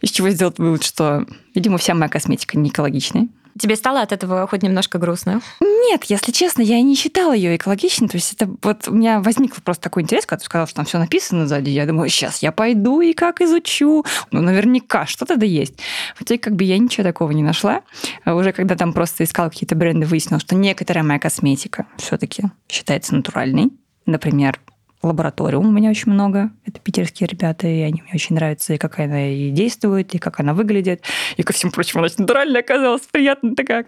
Из 0.00 0.10
чего 0.10 0.30
сделать 0.30 0.58
вывод, 0.58 0.82
что, 0.82 1.26
видимо, 1.54 1.78
вся 1.78 1.94
моя 1.94 2.08
косметика 2.08 2.58
не 2.58 2.70
экологичная. 2.70 3.28
Тебе 3.58 3.76
стало 3.76 4.02
от 4.02 4.12
этого 4.12 4.46
хоть 4.46 4.62
немножко 4.62 4.98
грустно? 4.98 5.40
Нет, 5.60 6.04
если 6.04 6.32
честно, 6.32 6.62
я 6.62 6.80
не 6.82 6.94
считала 6.94 7.34
ее 7.34 7.56
экологичной. 7.56 8.08
То 8.08 8.16
есть 8.16 8.32
это 8.32 8.50
вот 8.62 8.88
у 8.88 8.94
меня 8.94 9.20
возник 9.20 9.54
просто 9.62 9.82
такой 9.82 10.02
интерес, 10.02 10.26
когда 10.26 10.40
ты 10.40 10.44
сказал, 10.44 10.66
что 10.66 10.76
там 10.76 10.84
все 10.84 10.98
написано 10.98 11.46
сзади. 11.46 11.70
Я 11.70 11.86
думаю, 11.86 12.08
сейчас 12.08 12.42
я 12.42 12.52
пойду 12.52 13.00
и 13.00 13.12
как 13.12 13.40
изучу. 13.40 14.04
Ну, 14.30 14.40
наверняка 14.40 15.06
что-то 15.06 15.36
да 15.36 15.46
есть. 15.46 15.74
Хотя 16.16 16.38
как 16.38 16.54
бы 16.54 16.64
я 16.64 16.78
ничего 16.78 17.04
такого 17.04 17.30
не 17.32 17.42
нашла. 17.42 17.82
А 18.24 18.34
уже 18.34 18.52
когда 18.52 18.76
там 18.76 18.92
просто 18.92 19.24
искала 19.24 19.48
какие-то 19.48 19.74
бренды, 19.74 20.06
выяснила, 20.06 20.40
что 20.40 20.54
некоторая 20.54 21.04
моя 21.04 21.18
косметика 21.18 21.86
все-таки 21.96 22.44
считается 22.68 23.14
натуральной. 23.14 23.70
Например, 24.06 24.60
Laboratorium 25.02 25.66
у 25.66 25.70
меня 25.70 25.90
очень 25.90 26.12
много. 26.12 26.50
Это 26.66 26.78
питерские 26.80 27.26
ребята, 27.26 27.66
и 27.66 27.80
они 27.80 28.02
мне 28.02 28.12
очень 28.14 28.34
нравятся, 28.36 28.74
и 28.74 28.78
как 28.78 28.98
она 28.98 29.30
и 29.30 29.50
действует, 29.50 30.14
и 30.14 30.18
как 30.18 30.40
она 30.40 30.52
выглядит. 30.52 31.02
И 31.36 31.42
ко 31.42 31.52
всему 31.52 31.72
прочему, 31.72 32.02
она 32.02 32.12
натуральная 32.18 32.60
оказалась. 32.60 33.02
Приятно-то 33.10 33.64
как. 33.64 33.86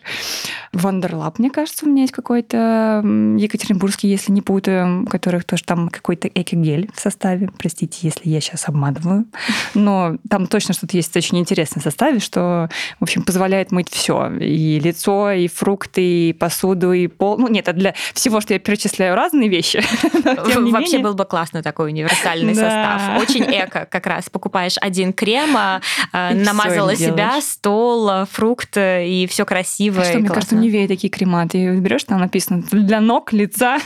Wonder 0.72 1.12
Lab, 1.12 1.38
мне 1.38 1.50
кажется, 1.50 1.84
у 1.84 1.88
меня 1.88 2.02
есть 2.02 2.14
какой-то 2.14 3.02
екатеринбургский, 3.36 4.08
если 4.08 4.32
не 4.32 4.40
путаю, 4.40 5.02
у 5.02 5.06
которых 5.06 5.44
тоже 5.44 5.64
там 5.64 5.90
какой-то 5.90 6.28
экогель 6.28 6.90
в 6.94 7.00
составе. 7.00 7.50
Простите, 7.58 7.98
если 8.02 8.28
я 8.30 8.40
сейчас 8.40 8.68
обманываю. 8.68 9.26
Но 9.74 10.16
там 10.30 10.46
точно 10.46 10.72
что-то 10.72 10.96
есть 10.96 11.14
очень 11.14 11.38
интересное 11.38 11.80
в 11.80 11.84
составе, 11.84 12.20
что, 12.20 12.70
в 13.00 13.02
общем, 13.02 13.22
позволяет 13.22 13.70
мыть 13.70 13.90
все. 13.90 14.32
И 14.40 14.80
лицо, 14.80 15.30
и 15.30 15.46
фрукты, 15.48 16.30
и 16.30 16.32
посуду, 16.32 16.92
и 16.92 17.06
пол. 17.06 17.36
Ну, 17.36 17.48
нет, 17.48 17.68
это 17.68 17.78
для 17.78 17.94
всего, 18.14 18.40
что 18.40 18.54
я 18.54 18.58
перечисляю 18.58 19.14
разные 19.14 19.50
вещи. 19.50 19.82
Вообще 20.72 21.01
был 21.02 21.14
бы 21.14 21.24
классный 21.24 21.62
такой 21.62 21.90
универсальный 21.90 22.54
состав. 22.54 23.20
Очень 23.20 23.44
эко 23.44 23.86
как 23.88 24.06
раз. 24.06 24.28
Покупаешь 24.30 24.76
один 24.80 25.12
крем, 25.12 25.56
а, 25.56 25.80
а, 26.12 26.34
намазала 26.34 26.96
себя, 26.96 27.40
стол, 27.40 28.24
фрукт, 28.30 28.76
и 28.76 29.26
все 29.30 29.44
красиво. 29.44 30.02
Что, 30.04 30.18
мне 30.18 30.28
кажется, 30.28 30.56
не 30.56 30.72
Невее 30.72 30.88
такие 30.88 31.10
крема. 31.10 31.46
Ты 31.46 31.76
берешь, 31.76 32.04
там 32.04 32.18
написано 32.18 32.62
для 32.70 33.00
ног, 33.00 33.32
лица, 33.34 33.78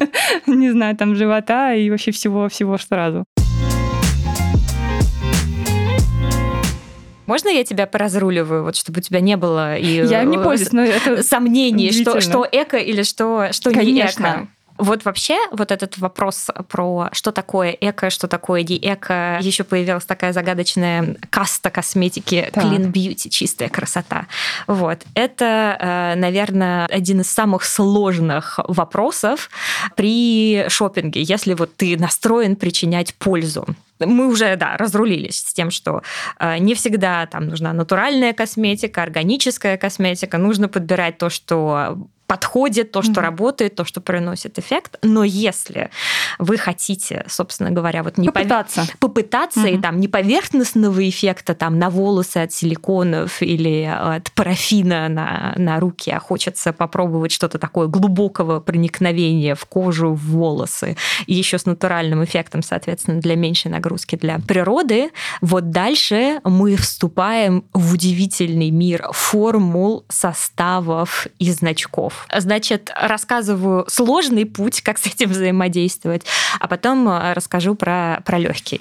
не 0.46 0.70
знаю, 0.70 0.94
там 0.94 1.14
живота 1.14 1.72
и 1.72 1.88
вообще 1.88 2.10
всего-всего 2.10 2.76
сразу. 2.76 3.24
Можно 7.26 7.48
я 7.48 7.64
тебя 7.64 7.86
поразруливаю, 7.86 8.64
вот 8.64 8.76
чтобы 8.76 8.98
у 8.98 9.00
тебя 9.00 9.20
не 9.20 9.38
было 9.38 9.78
и 9.78 10.06
я 10.06 10.24
не 10.24 10.36
пользуюсь, 10.36 10.72
но 10.72 10.82
это 10.82 11.22
сомнений, 11.22 11.90
что, 11.92 12.20
что 12.20 12.46
эко 12.50 12.76
или 12.76 13.02
что, 13.02 13.48
что 13.52 13.72
не 13.72 14.00
эко? 14.00 14.48
Вот 14.76 15.04
вообще 15.04 15.38
вот 15.52 15.70
этот 15.70 15.98
вопрос 15.98 16.48
про 16.68 17.08
что 17.12 17.30
такое 17.30 17.70
эко, 17.70 18.10
что 18.10 18.26
такое 18.26 18.64
диэко, 18.64 19.38
еще 19.40 19.62
появилась 19.62 20.04
такая 20.04 20.32
загадочная 20.32 21.16
каста 21.30 21.70
косметики 21.70 22.50
так. 22.52 22.64
clean 22.64 22.90
beauty, 22.90 23.28
чистая 23.28 23.68
красота. 23.68 24.26
Вот. 24.66 25.04
Это, 25.14 25.76
э, 25.78 26.18
наверное, 26.18 26.86
один 26.86 27.20
из 27.20 27.30
самых 27.30 27.64
сложных 27.64 28.58
вопросов 28.66 29.48
при 29.96 30.66
шопинге, 30.68 31.22
если 31.22 31.54
вот 31.54 31.76
ты 31.76 31.96
настроен 31.96 32.56
причинять 32.56 33.14
пользу 33.14 33.66
мы 34.00 34.26
уже, 34.26 34.56
да, 34.56 34.76
разрулились 34.76 35.40
с 35.46 35.52
тем, 35.54 35.70
что 35.70 36.02
э, 36.38 36.58
не 36.58 36.74
всегда 36.74 37.26
там 37.26 37.46
нужна 37.46 37.72
натуральная 37.72 38.32
косметика, 38.32 39.02
органическая 39.02 39.76
косметика, 39.76 40.36
нужно 40.36 40.68
подбирать 40.68 41.18
то, 41.18 41.30
что 41.30 41.96
подходит, 42.26 42.92
то, 42.92 43.02
что 43.02 43.12
mm-hmm. 43.12 43.20
работает, 43.20 43.74
то, 43.74 43.84
что 43.84 44.00
приносит 44.00 44.58
эффект. 44.58 44.98
Но 45.02 45.24
если 45.24 45.90
вы 46.38 46.56
хотите, 46.56 47.24
собственно 47.28 47.70
говоря, 47.70 48.02
вот 48.02 48.18
не 48.18 48.28
попытаться, 48.28 48.80
пов... 48.80 48.96
попытаться 48.98 49.60
mm-hmm. 49.60 49.78
и 49.78 49.80
там 49.80 50.00
не 50.00 50.08
поверхностного 50.08 51.08
эффекта 51.08 51.54
там 51.54 51.78
на 51.78 51.90
волосы 51.90 52.38
от 52.38 52.52
силиконов 52.52 53.42
или 53.42 53.84
от 53.84 54.32
парафина 54.32 55.08
на, 55.08 55.54
на 55.56 55.80
руки, 55.80 56.10
а 56.10 56.18
хочется 56.18 56.72
попробовать 56.72 57.32
что-то 57.32 57.58
такое 57.58 57.88
глубокого 57.88 58.60
проникновения 58.60 59.54
в 59.54 59.64
кожу, 59.66 60.10
в 60.10 60.24
волосы, 60.30 60.96
и 61.26 61.34
еще 61.34 61.58
с 61.58 61.66
натуральным 61.66 62.24
эффектом, 62.24 62.62
соответственно, 62.62 63.20
для 63.20 63.36
меньшей 63.36 63.70
нагрузки 63.70 64.16
для 64.16 64.38
природы, 64.38 65.10
вот 65.40 65.70
дальше 65.70 66.40
мы 66.44 66.76
вступаем 66.76 67.64
в 67.72 67.94
удивительный 67.94 68.70
мир 68.70 69.08
формул, 69.12 70.04
составов 70.08 71.26
и 71.38 71.50
значков. 71.50 72.23
Значит, 72.36 72.90
рассказываю 73.00 73.84
сложный 73.88 74.46
путь, 74.46 74.82
как 74.82 74.98
с 74.98 75.06
этим 75.06 75.30
взаимодействовать, 75.30 76.24
а 76.60 76.68
потом 76.68 77.08
э, 77.08 77.32
расскажу 77.32 77.74
про, 77.74 78.20
про 78.24 78.38
легкий. 78.38 78.80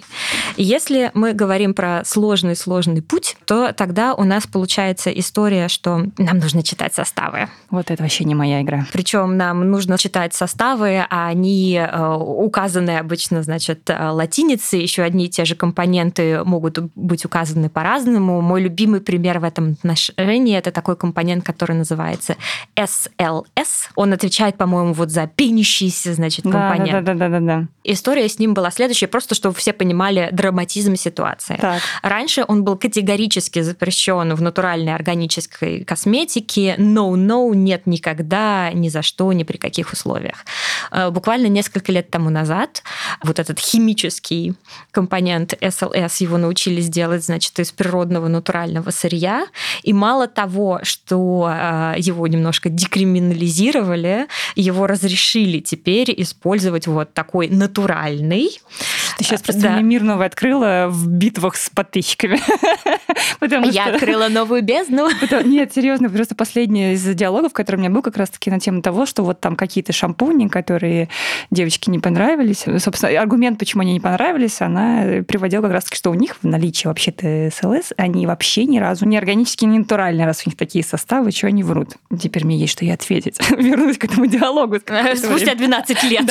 Если 0.58 1.12
мы 1.14 1.34
говорим 1.34 1.74
про 1.74 2.04
сложный-сложный 2.06 3.02
путь, 3.02 3.38
то 3.46 3.74
тогда 3.74 4.14
у 4.14 4.24
нас 4.24 4.48
получается 4.48 5.10
история, 5.12 5.68
что 5.68 6.06
нам 6.18 6.40
нужно 6.40 6.64
читать 6.64 6.94
составы. 6.94 7.50
Вот 7.70 7.92
это 7.92 8.04
вообще 8.04 8.24
не 8.24 8.36
моя 8.36 8.62
игра. 8.62 8.86
Причем 8.94 9.38
нам 9.38 9.70
нужно 9.70 9.98
читать 9.98 10.34
составы, 10.34 11.06
а 11.10 11.28
они 11.28 11.76
э, 11.76 12.16
указаны 12.16 12.98
обычно, 12.98 13.44
значит, 13.44 13.90
э, 13.90 14.10
латиницей, 14.10 14.82
еще 14.82 15.04
одни 15.04 15.26
и 15.26 15.30
те 15.30 15.46
же 15.46 15.56
компоненты 15.56 16.44
могут 16.44 16.80
быть 16.96 17.26
указаны 17.26 17.70
по-разному. 17.70 18.42
Мой 18.42 18.62
любимый 18.62 19.02
пример 19.02 19.40
в 19.40 19.44
этом 19.44 19.74
отношении 19.74 20.58
это 20.58 20.72
такой 20.72 20.96
компонент, 20.96 21.44
который 21.44 21.76
называется 21.76 22.36
SL 22.76 23.23
LS. 23.24 23.90
Он 23.96 24.14
отвечает, 24.14 24.58
по-моему, 24.58 24.94
вот 24.94 25.10
за 25.10 25.28
пенящийся, 25.28 26.14
значит, 26.14 26.44
компонент. 26.44 27.06
Да, 27.06 27.14
да, 27.14 27.30
да, 27.30 27.30
да, 27.30 27.40
да. 27.40 27.68
История 27.84 28.28
с 28.28 28.40
ним 28.40 28.54
была 28.54 28.72
следующая, 28.72 29.08
просто 29.08 29.36
чтобы 29.36 29.56
все 29.56 29.74
понимали 29.74 30.30
драматизм 30.32 30.96
ситуации. 30.96 31.58
Так. 31.60 31.82
Раньше 32.02 32.46
он 32.48 32.64
был 32.64 32.78
категорически 32.78 33.62
запрещен 33.62 34.34
в 34.34 34.42
натуральной 34.42 34.94
органической 34.94 35.84
косметике. 35.84 36.76
No-no, 36.78 37.54
нет 37.56 37.88
никогда, 37.88 38.72
ни 38.74 38.90
за 38.90 39.02
что, 39.02 39.32
ни 39.34 39.44
при 39.44 39.58
каких 39.58 39.94
условиях. 39.94 40.46
Э, 40.92 41.10
буквально 41.10 41.48
несколько 41.48 41.92
лет 41.92 42.10
тому 42.10 42.30
назад 42.30 42.84
вот 43.24 43.40
этот 43.40 43.60
химический 43.60 44.56
компонент 44.92 45.54
SLS 45.54 46.16
его 46.20 46.38
научились 46.38 46.90
делать, 46.90 47.24
значит, 47.24 47.58
из 47.60 47.72
природного 47.72 48.28
натурального 48.28 48.92
сырья. 48.92 49.48
И 49.84 49.94
мало 49.94 50.28
того, 50.28 50.80
что 50.84 51.50
э, 51.52 51.96
его 51.98 52.28
немножко 52.28 52.70
декриминализировали, 52.70 53.24
декриминализировали, 53.24 54.28
его 54.56 54.88
разрешили 54.88 55.60
теперь 55.60 56.14
использовать 56.18 56.88
вот 56.88 57.14
такой 57.14 57.48
натуральный. 57.50 58.60
Ты 59.18 59.24
сейчас 59.24 59.42
просто 59.42 59.62
да. 59.62 59.72
мне 59.74 59.84
мир 59.84 60.04
новый 60.04 60.26
открыла 60.26 60.88
в 60.90 61.08
битвах 61.08 61.56
с 61.56 61.70
подписчиками. 61.70 62.40
Я 63.72 63.88
открыла 63.88 64.28
новую 64.30 64.64
бездну. 64.64 65.10
Нет, 65.46 65.74
серьезно, 65.74 66.10
просто 66.10 66.36
последний 66.36 66.94
из 66.94 67.04
диалогов, 67.04 67.54
который 67.54 67.78
у 67.78 67.80
меня 67.80 67.90
был 67.90 68.02
как 68.02 68.18
раз-таки 68.18 68.50
на 68.50 68.60
тему 68.60 68.82
того, 68.82 69.06
что 69.06 69.24
вот 69.24 69.40
там 69.40 69.56
какие-то 69.56 69.94
шампуни, 69.94 70.48
которые 70.48 71.10
девочке 71.52 71.92
не 71.92 72.00
понравились. 72.00 72.66
Собственно, 72.80 73.20
аргумент, 73.20 73.60
почему 73.60 73.82
они 73.82 73.94
не 73.94 74.00
понравились, 74.00 74.62
она 74.62 75.24
приводила 75.28 75.64
как 75.64 75.74
раз-таки, 75.74 75.98
что 75.98 76.12
у 76.12 76.16
них 76.16 76.38
в 76.42 76.44
наличии 76.44 76.88
вообще-то 76.88 77.50
СЛС, 77.54 77.94
они 77.98 78.26
вообще 78.26 78.66
ни 78.66 78.80
разу 78.80 79.06
не 79.06 79.18
органические, 79.18 79.70
не 79.70 79.80
натуральные, 79.80 80.26
раз 80.26 80.44
у 80.46 80.50
них 80.50 80.58
такие 80.58 80.84
составы, 80.84 81.32
что 81.32 81.48
они 81.48 81.64
врут. 81.64 81.90
Теперь 82.20 82.46
мне 82.46 82.58
есть 82.58 82.74
что 82.74 82.86
и 82.86 82.90
ответить. 82.90 83.38
Вернусь 83.50 83.98
к 83.98 84.06
этому 84.06 84.26
диалогу. 84.26 84.80
Спустя 85.16 85.56
12 85.56 86.04
лет. 86.04 86.30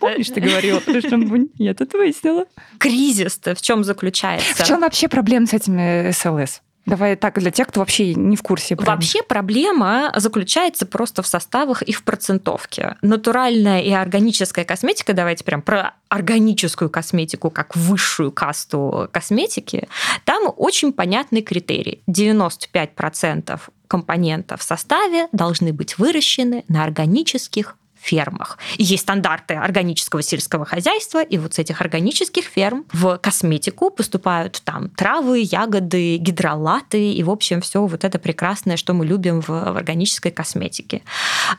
Помнишь, 0.00 0.28
ты 0.28 0.40
говорила 0.40 0.80
про 0.80 1.00
шампунь? 1.00 1.48
Я 1.60 1.74
тут 1.74 1.92
выяснила. 1.92 2.46
Кризис-то 2.78 3.54
в 3.54 3.60
чем 3.60 3.84
заключается? 3.84 4.64
В 4.64 4.66
чем 4.66 4.80
вообще 4.80 5.08
проблема 5.08 5.46
с 5.46 5.52
этими 5.52 6.10
СЛС? 6.10 6.62
Давай 6.86 7.16
так, 7.16 7.38
для 7.38 7.50
тех, 7.50 7.68
кто 7.68 7.80
вообще 7.80 8.14
не 8.14 8.34
в 8.34 8.42
курсе. 8.42 8.76
Прям. 8.76 8.86
Вообще 8.86 9.22
проблема 9.22 10.10
заключается 10.16 10.86
просто 10.86 11.20
в 11.20 11.26
составах 11.26 11.82
и 11.82 11.92
в 11.92 12.02
процентовке. 12.02 12.96
Натуральная 13.02 13.82
и 13.82 13.92
органическая 13.92 14.64
косметика, 14.64 15.12
давайте 15.12 15.44
прям 15.44 15.60
про 15.60 15.92
органическую 16.08 16.88
косметику 16.88 17.50
как 17.50 17.76
высшую 17.76 18.32
касту 18.32 19.10
косметики, 19.12 19.86
там 20.24 20.50
очень 20.56 20.94
понятный 20.94 21.42
критерий. 21.42 22.02
95% 22.08 23.60
компонентов 23.86 24.60
в 24.60 24.62
составе 24.62 25.28
должны 25.32 25.74
быть 25.74 25.98
выращены 25.98 26.64
на 26.68 26.84
органических 26.84 27.76
фермах. 28.00 28.58
И 28.76 28.84
есть 28.84 29.02
стандарты 29.02 29.54
органического 29.54 30.22
сельского 30.22 30.64
хозяйства, 30.64 31.22
и 31.22 31.38
вот 31.38 31.54
с 31.54 31.58
этих 31.58 31.80
органических 31.80 32.44
ферм 32.44 32.84
в 32.92 33.18
косметику 33.18 33.90
поступают 33.90 34.62
там 34.64 34.88
травы, 34.90 35.40
ягоды, 35.40 36.16
гидролаты 36.16 37.12
и, 37.12 37.22
в 37.22 37.30
общем, 37.30 37.60
все 37.60 37.84
вот 37.84 38.04
это 38.04 38.18
прекрасное, 38.18 38.76
что 38.76 38.94
мы 38.94 39.06
любим 39.06 39.40
в, 39.40 39.48
в 39.48 39.76
органической 39.76 40.30
косметике. 40.30 41.02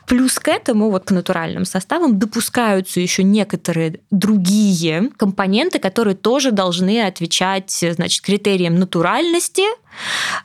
Плюс 0.07 0.39
к 0.39 0.47
этому, 0.47 0.89
вот 0.89 1.05
к 1.05 1.11
натуральным 1.11 1.65
составам, 1.65 2.19
допускаются 2.19 2.99
еще 2.99 3.23
некоторые 3.23 3.99
другие 4.09 5.09
компоненты, 5.17 5.79
которые 5.79 6.15
тоже 6.15 6.51
должны 6.51 7.01
отвечать, 7.01 7.71
значит, 7.71 8.21
критериям 8.21 8.75
натуральности, 8.75 9.63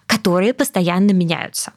которые 0.07 0.55
постоянно 0.55 1.13
меняются. 1.13 1.73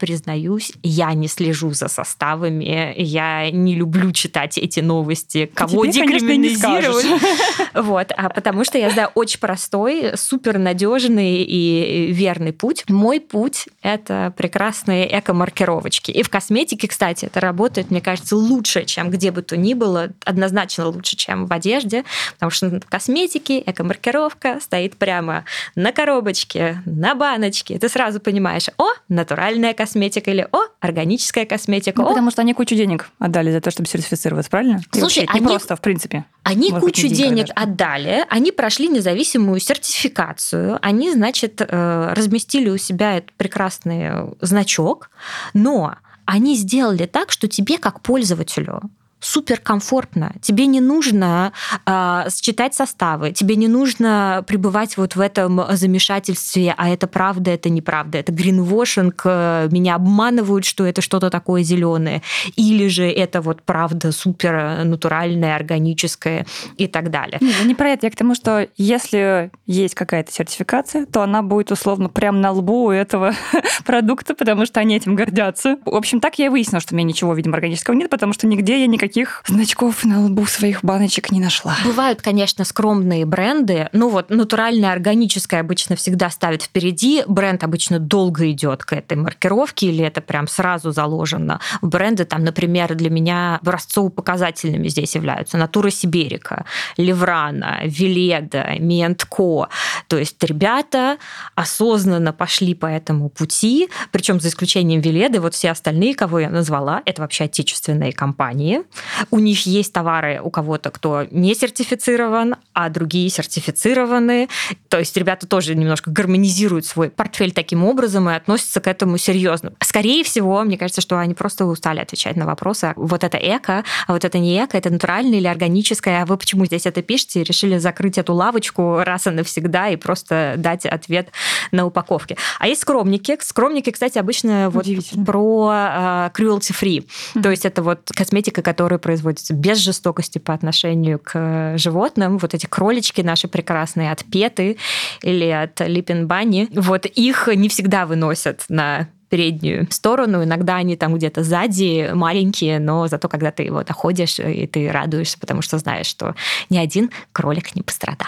Признаюсь, 0.00 0.72
я 0.82 1.12
не 1.12 1.28
слежу 1.28 1.72
за 1.72 1.88
составами, 1.88 2.94
я 2.96 3.50
не 3.50 3.74
люблю 3.74 4.10
читать 4.12 4.56
эти 4.56 4.80
новости, 4.80 5.48
кого 5.54 5.86
Тебе, 5.86 6.06
декриминализировать. 6.06 7.06
вот, 7.74 8.10
а 8.16 8.30
потому 8.30 8.64
что 8.64 8.78
я 8.78 8.90
знаю 8.90 9.10
очень 9.14 9.38
простой, 9.38 10.16
супер 10.16 10.58
надежный 10.58 11.42
и 11.42 12.10
верный 12.12 12.54
путь. 12.54 12.84
Мой 12.88 13.20
путь 13.20 13.68
это 13.82 14.32
прекрасные 14.36 15.06
эко-маркировочки. 15.18 16.10
И 16.10 16.22
в 16.22 16.30
косметике, 16.30 16.88
кстати, 16.88 17.26
это 17.26 17.40
работает, 17.40 17.90
мне 17.90 18.00
кажется, 18.00 18.36
лучше, 18.36 18.86
чем 18.86 19.10
где 19.10 19.30
бы 19.30 19.42
то 19.42 19.58
ни 19.58 19.74
было, 19.74 20.10
однозначно 20.24 20.88
лучше, 20.88 21.16
чем 21.16 21.44
в 21.44 21.52
одежде, 21.52 22.04
потому 22.34 22.50
что 22.50 22.68
в 22.68 22.88
косметике 22.88 23.62
эко-маркировка 23.66 24.60
стоит 24.60 24.96
прямо 24.96 25.44
на 25.74 25.92
коробочке, 25.92 26.82
на 26.86 27.14
баночке. 27.14 27.78
Ты 27.78 27.90
сразу 27.90 28.18
понимаешь, 28.18 28.68
о, 28.78 28.88
натуральная 29.10 29.74
косметика 29.74 29.89
косметика 29.90 30.30
или 30.30 30.46
о, 30.52 30.58
органическая 30.80 31.44
косметика. 31.44 32.00
Ну, 32.00 32.06
о. 32.06 32.08
Потому 32.10 32.30
что 32.30 32.42
они 32.42 32.54
кучу 32.54 32.76
денег 32.76 33.10
отдали 33.18 33.50
за 33.50 33.60
то, 33.60 33.70
чтобы 33.70 33.88
сертифицироваться, 33.88 34.50
правильно? 34.50 34.80
Слушай, 34.92 35.24
вообще, 35.24 35.26
они... 35.28 35.40
не 35.40 35.46
просто, 35.46 35.76
в 35.76 35.80
принципе. 35.80 36.24
Они 36.44 36.70
кучу 36.70 37.08
денег 37.08 37.48
даже. 37.48 37.70
отдали, 37.70 38.24
они 38.28 38.52
прошли 38.52 38.88
независимую 38.88 39.58
сертификацию, 39.58 40.78
они, 40.80 41.10
значит, 41.10 41.60
э, 41.60 42.12
разместили 42.14 42.70
у 42.70 42.78
себя 42.78 43.18
этот 43.18 43.32
прекрасный 43.32 44.34
значок, 44.40 45.10
но 45.54 45.96
они 46.24 46.54
сделали 46.54 47.06
так, 47.06 47.32
что 47.32 47.48
тебе 47.48 47.76
как 47.78 48.00
пользователю 48.00 48.82
суперкомфортно. 49.20 50.34
Тебе 50.40 50.66
не 50.66 50.80
нужно 50.80 51.52
э, 51.86 52.24
считать 52.34 52.74
составы, 52.74 53.32
тебе 53.32 53.56
не 53.56 53.68
нужно 53.68 54.44
пребывать 54.46 54.96
вот 54.96 55.14
в 55.14 55.20
этом 55.20 55.60
замешательстве, 55.72 56.74
а 56.76 56.88
это 56.88 57.06
правда, 57.06 57.50
это 57.50 57.68
неправда, 57.68 58.18
это 58.18 58.32
гринвошинг, 58.32 59.20
э, 59.24 59.68
меня 59.70 59.96
обманывают, 59.96 60.64
что 60.64 60.86
это 60.86 61.02
что-то 61.02 61.30
такое 61.30 61.62
зеленое, 61.62 62.22
или 62.56 62.88
же 62.88 63.04
это 63.04 63.40
вот 63.40 63.62
правда 63.62 64.10
супер 64.12 64.84
натуральное, 64.84 65.54
органическое 65.54 66.46
и 66.78 66.86
так 66.86 67.10
далее. 67.10 67.38
Нет, 67.40 67.66
не 67.66 67.74
про 67.74 67.90
это, 67.90 68.06
я 68.06 68.10
к 68.10 68.16
тому, 68.16 68.34
что 68.34 68.68
если 68.76 69.50
есть 69.66 69.94
какая-то 69.94 70.32
сертификация, 70.32 71.06
то 71.06 71.22
она 71.22 71.42
будет 71.42 71.70
условно 71.70 72.08
прям 72.08 72.40
на 72.40 72.52
лбу 72.52 72.86
у 72.86 72.90
этого 72.90 73.34
продукта, 73.84 74.34
потому 74.34 74.64
что 74.64 74.80
они 74.80 74.96
этим 74.96 75.14
гордятся. 75.14 75.76
В 75.84 75.94
общем, 75.94 76.20
так 76.20 76.38
я 76.38 76.46
и 76.46 76.48
выяснила, 76.48 76.80
что 76.80 76.94
у 76.94 76.96
меня 76.96 77.06
ничего, 77.06 77.34
видимо, 77.34 77.54
органического 77.54 77.94
нет, 77.94 78.08
потому 78.08 78.32
что 78.32 78.46
нигде 78.46 78.80
я 78.80 78.86
никаких 78.86 79.09
никаких 79.10 79.42
значков 79.46 80.04
на 80.04 80.24
лбу 80.24 80.46
своих 80.46 80.84
баночек 80.84 81.32
не 81.32 81.40
нашла. 81.40 81.76
Бывают, 81.84 82.22
конечно, 82.22 82.64
скромные 82.64 83.26
бренды. 83.26 83.88
Ну 83.92 84.08
вот, 84.08 84.30
натуральное, 84.30 84.92
органическое 84.92 85.60
обычно 85.60 85.96
всегда 85.96 86.30
ставят 86.30 86.62
впереди. 86.62 87.24
Бренд 87.26 87.64
обычно 87.64 87.98
долго 87.98 88.50
идет 88.50 88.84
к 88.84 88.92
этой 88.92 89.16
маркировке, 89.16 89.88
или 89.88 90.04
это 90.04 90.20
прям 90.20 90.46
сразу 90.46 90.92
заложено. 90.92 91.60
Бренды 91.82 92.24
там, 92.24 92.44
например, 92.44 92.94
для 92.94 93.10
меня 93.10 93.58
образцово-показательными 93.62 94.88
здесь 94.88 95.16
являются 95.16 95.56
Натура 95.58 95.90
Сиберика, 95.90 96.64
Леврана, 96.96 97.80
Веледа, 97.84 98.76
Ментко. 98.78 99.68
То 100.06 100.18
есть 100.18 100.42
ребята 100.44 101.18
осознанно 101.56 102.32
пошли 102.32 102.74
по 102.74 102.86
этому 102.86 103.28
пути, 103.28 103.88
причем 104.12 104.38
за 104.40 104.48
исключением 104.48 105.00
Веледы, 105.00 105.40
вот 105.40 105.54
все 105.54 105.70
остальные, 105.70 106.14
кого 106.14 106.38
я 106.38 106.50
назвала, 106.50 107.02
это 107.04 107.22
вообще 107.22 107.44
отечественные 107.44 108.12
компании. 108.12 108.82
У 109.30 109.38
них 109.38 109.66
есть 109.66 109.92
товары 109.92 110.40
у 110.42 110.50
кого-то, 110.50 110.90
кто 110.90 111.26
не 111.30 111.54
сертифицирован, 111.54 112.56
а 112.72 112.88
другие 112.88 113.28
сертифицированы. 113.30 114.48
То 114.88 114.98
есть 114.98 115.16
ребята 115.16 115.46
тоже 115.46 115.74
немножко 115.74 116.10
гармонизируют 116.10 116.86
свой 116.86 117.10
портфель 117.10 117.52
таким 117.52 117.84
образом 117.84 118.28
и 118.28 118.34
относятся 118.34 118.80
к 118.80 118.86
этому 118.86 119.18
серьезно. 119.18 119.72
Скорее 119.80 120.24
всего, 120.24 120.62
мне 120.62 120.78
кажется, 120.78 121.00
что 121.00 121.18
они 121.18 121.34
просто 121.34 121.66
устали 121.66 122.00
отвечать 122.00 122.36
на 122.36 122.46
вопросы. 122.46 122.92
Вот 122.96 123.24
это 123.24 123.38
эко, 123.38 123.84
а 124.06 124.12
вот 124.12 124.24
это 124.24 124.38
не 124.38 124.64
эко, 124.64 124.76
это 124.76 124.90
натуральное 124.90 125.38
или 125.38 125.46
органическое, 125.46 126.22
а 126.22 126.26
вы 126.26 126.36
почему 126.36 126.66
здесь 126.66 126.86
это 126.86 127.02
пишете 127.02 127.40
и 127.40 127.44
решили 127.44 127.78
закрыть 127.78 128.18
эту 128.18 128.34
лавочку 128.34 129.00
раз 129.04 129.26
и 129.26 129.30
навсегда 129.30 129.88
и 129.88 129.96
просто 129.96 130.54
дать 130.56 130.86
ответ 130.86 131.30
на 131.70 131.86
упаковке. 131.86 132.36
А 132.58 132.68
есть 132.68 132.82
скромники. 132.82 133.38
Скромники, 133.40 133.90
кстати, 133.90 134.18
обычно 134.18 134.70
вот 134.70 134.86
про 135.24 135.70
uh, 135.72 136.32
cruelty 136.32 136.72
free. 136.72 137.06
Mm-hmm. 137.06 137.42
То 137.42 137.50
есть 137.50 137.64
это 137.64 137.82
вот 137.82 138.10
косметика, 138.14 138.62
которая 138.62 138.89
которые 138.90 138.98
производятся 138.98 139.54
без 139.54 139.78
жестокости 139.78 140.38
по 140.38 140.52
отношению 140.52 141.20
к 141.20 141.74
животным, 141.76 142.38
вот 142.38 142.54
эти 142.54 142.66
кролички 142.66 143.20
наши 143.20 143.46
прекрасные 143.46 144.10
от 144.10 144.24
Петы 144.24 144.78
или 145.22 145.46
от 145.46 145.80
Липин 145.80 146.26
Бани, 146.26 146.68
вот 146.74 147.06
их 147.06 147.48
не 147.54 147.68
всегда 147.68 148.04
выносят 148.04 148.64
на 148.68 149.06
переднюю 149.28 149.86
сторону. 149.92 150.42
Иногда 150.42 150.74
они 150.74 150.96
там 150.96 151.14
где-то 151.14 151.44
сзади 151.44 152.10
маленькие, 152.12 152.80
но 152.80 153.06
зато 153.06 153.28
когда 153.28 153.52
ты 153.52 153.70
вот 153.70 153.86
доходишь, 153.86 154.40
и 154.40 154.66
ты 154.66 154.90
радуешься, 154.90 155.38
потому 155.38 155.62
что 155.62 155.78
знаешь, 155.78 156.06
что 156.06 156.34
ни 156.68 156.76
один 156.76 157.10
кролик 157.32 157.76
не 157.76 157.82
пострадал. 157.82 158.26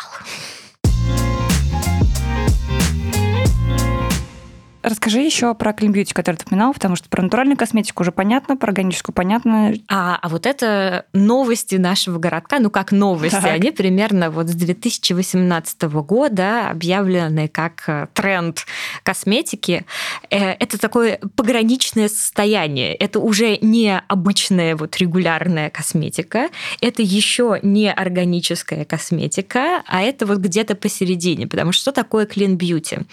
Расскажи 4.82 5.20
еще 5.20 5.54
про 5.54 5.72
Clean 5.72 5.92
Beauty, 5.92 6.12
который 6.12 6.36
ты 6.36 6.44
упоминал, 6.46 6.72
потому 6.72 6.96
что 6.96 7.08
про 7.08 7.22
натуральную 7.22 7.56
косметику 7.56 8.02
уже 8.02 8.10
понятно, 8.10 8.56
про 8.56 8.68
органическую 8.68 9.14
понятно. 9.14 9.74
А, 9.88 10.18
а 10.20 10.28
вот 10.28 10.46
это 10.46 11.04
новости 11.12 11.76
нашего 11.76 12.18
городка, 12.18 12.58
ну 12.58 12.70
как 12.70 12.92
новости, 12.92 13.36
так. 13.36 13.52
они 13.52 13.70
примерно 13.70 14.30
вот 14.30 14.48
с 14.48 14.54
2018 14.54 15.82
года 15.82 16.70
объявлены 16.70 17.48
как 17.48 17.84
э, 17.86 18.06
тренд 18.14 18.64
косметики. 19.02 19.84
Э, 20.30 20.52
это 20.52 20.78
такое 20.78 21.20
пограничное 21.36 22.08
состояние. 22.08 22.94
Это 22.94 23.20
уже 23.20 23.58
не 23.60 24.00
обычная 24.08 24.76
вот 24.76 24.96
регулярная 24.96 25.70
косметика, 25.70 26.48
это 26.80 27.02
еще 27.02 27.60
не 27.62 27.92
органическая 27.92 28.84
косметика, 28.84 29.82
а 29.86 30.00
это 30.00 30.24
вот 30.24 30.38
где-то 30.38 30.74
посередине. 30.74 31.46
Потому 31.46 31.72
что 31.72 31.82
что 31.82 31.90
такое 31.90 32.26
Clean 32.26 32.56
Beauty? 32.56 33.04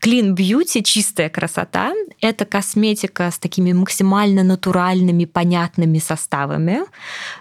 Clean 0.00 0.34
Beauty 0.34 0.82
чисто 0.82 1.07
чистая 1.08 1.30
красота. 1.30 1.92
Это 2.20 2.44
косметика 2.44 3.30
с 3.30 3.38
такими 3.38 3.72
максимально 3.72 4.42
натуральными, 4.42 5.24
понятными 5.24 5.98
составами, 5.98 6.80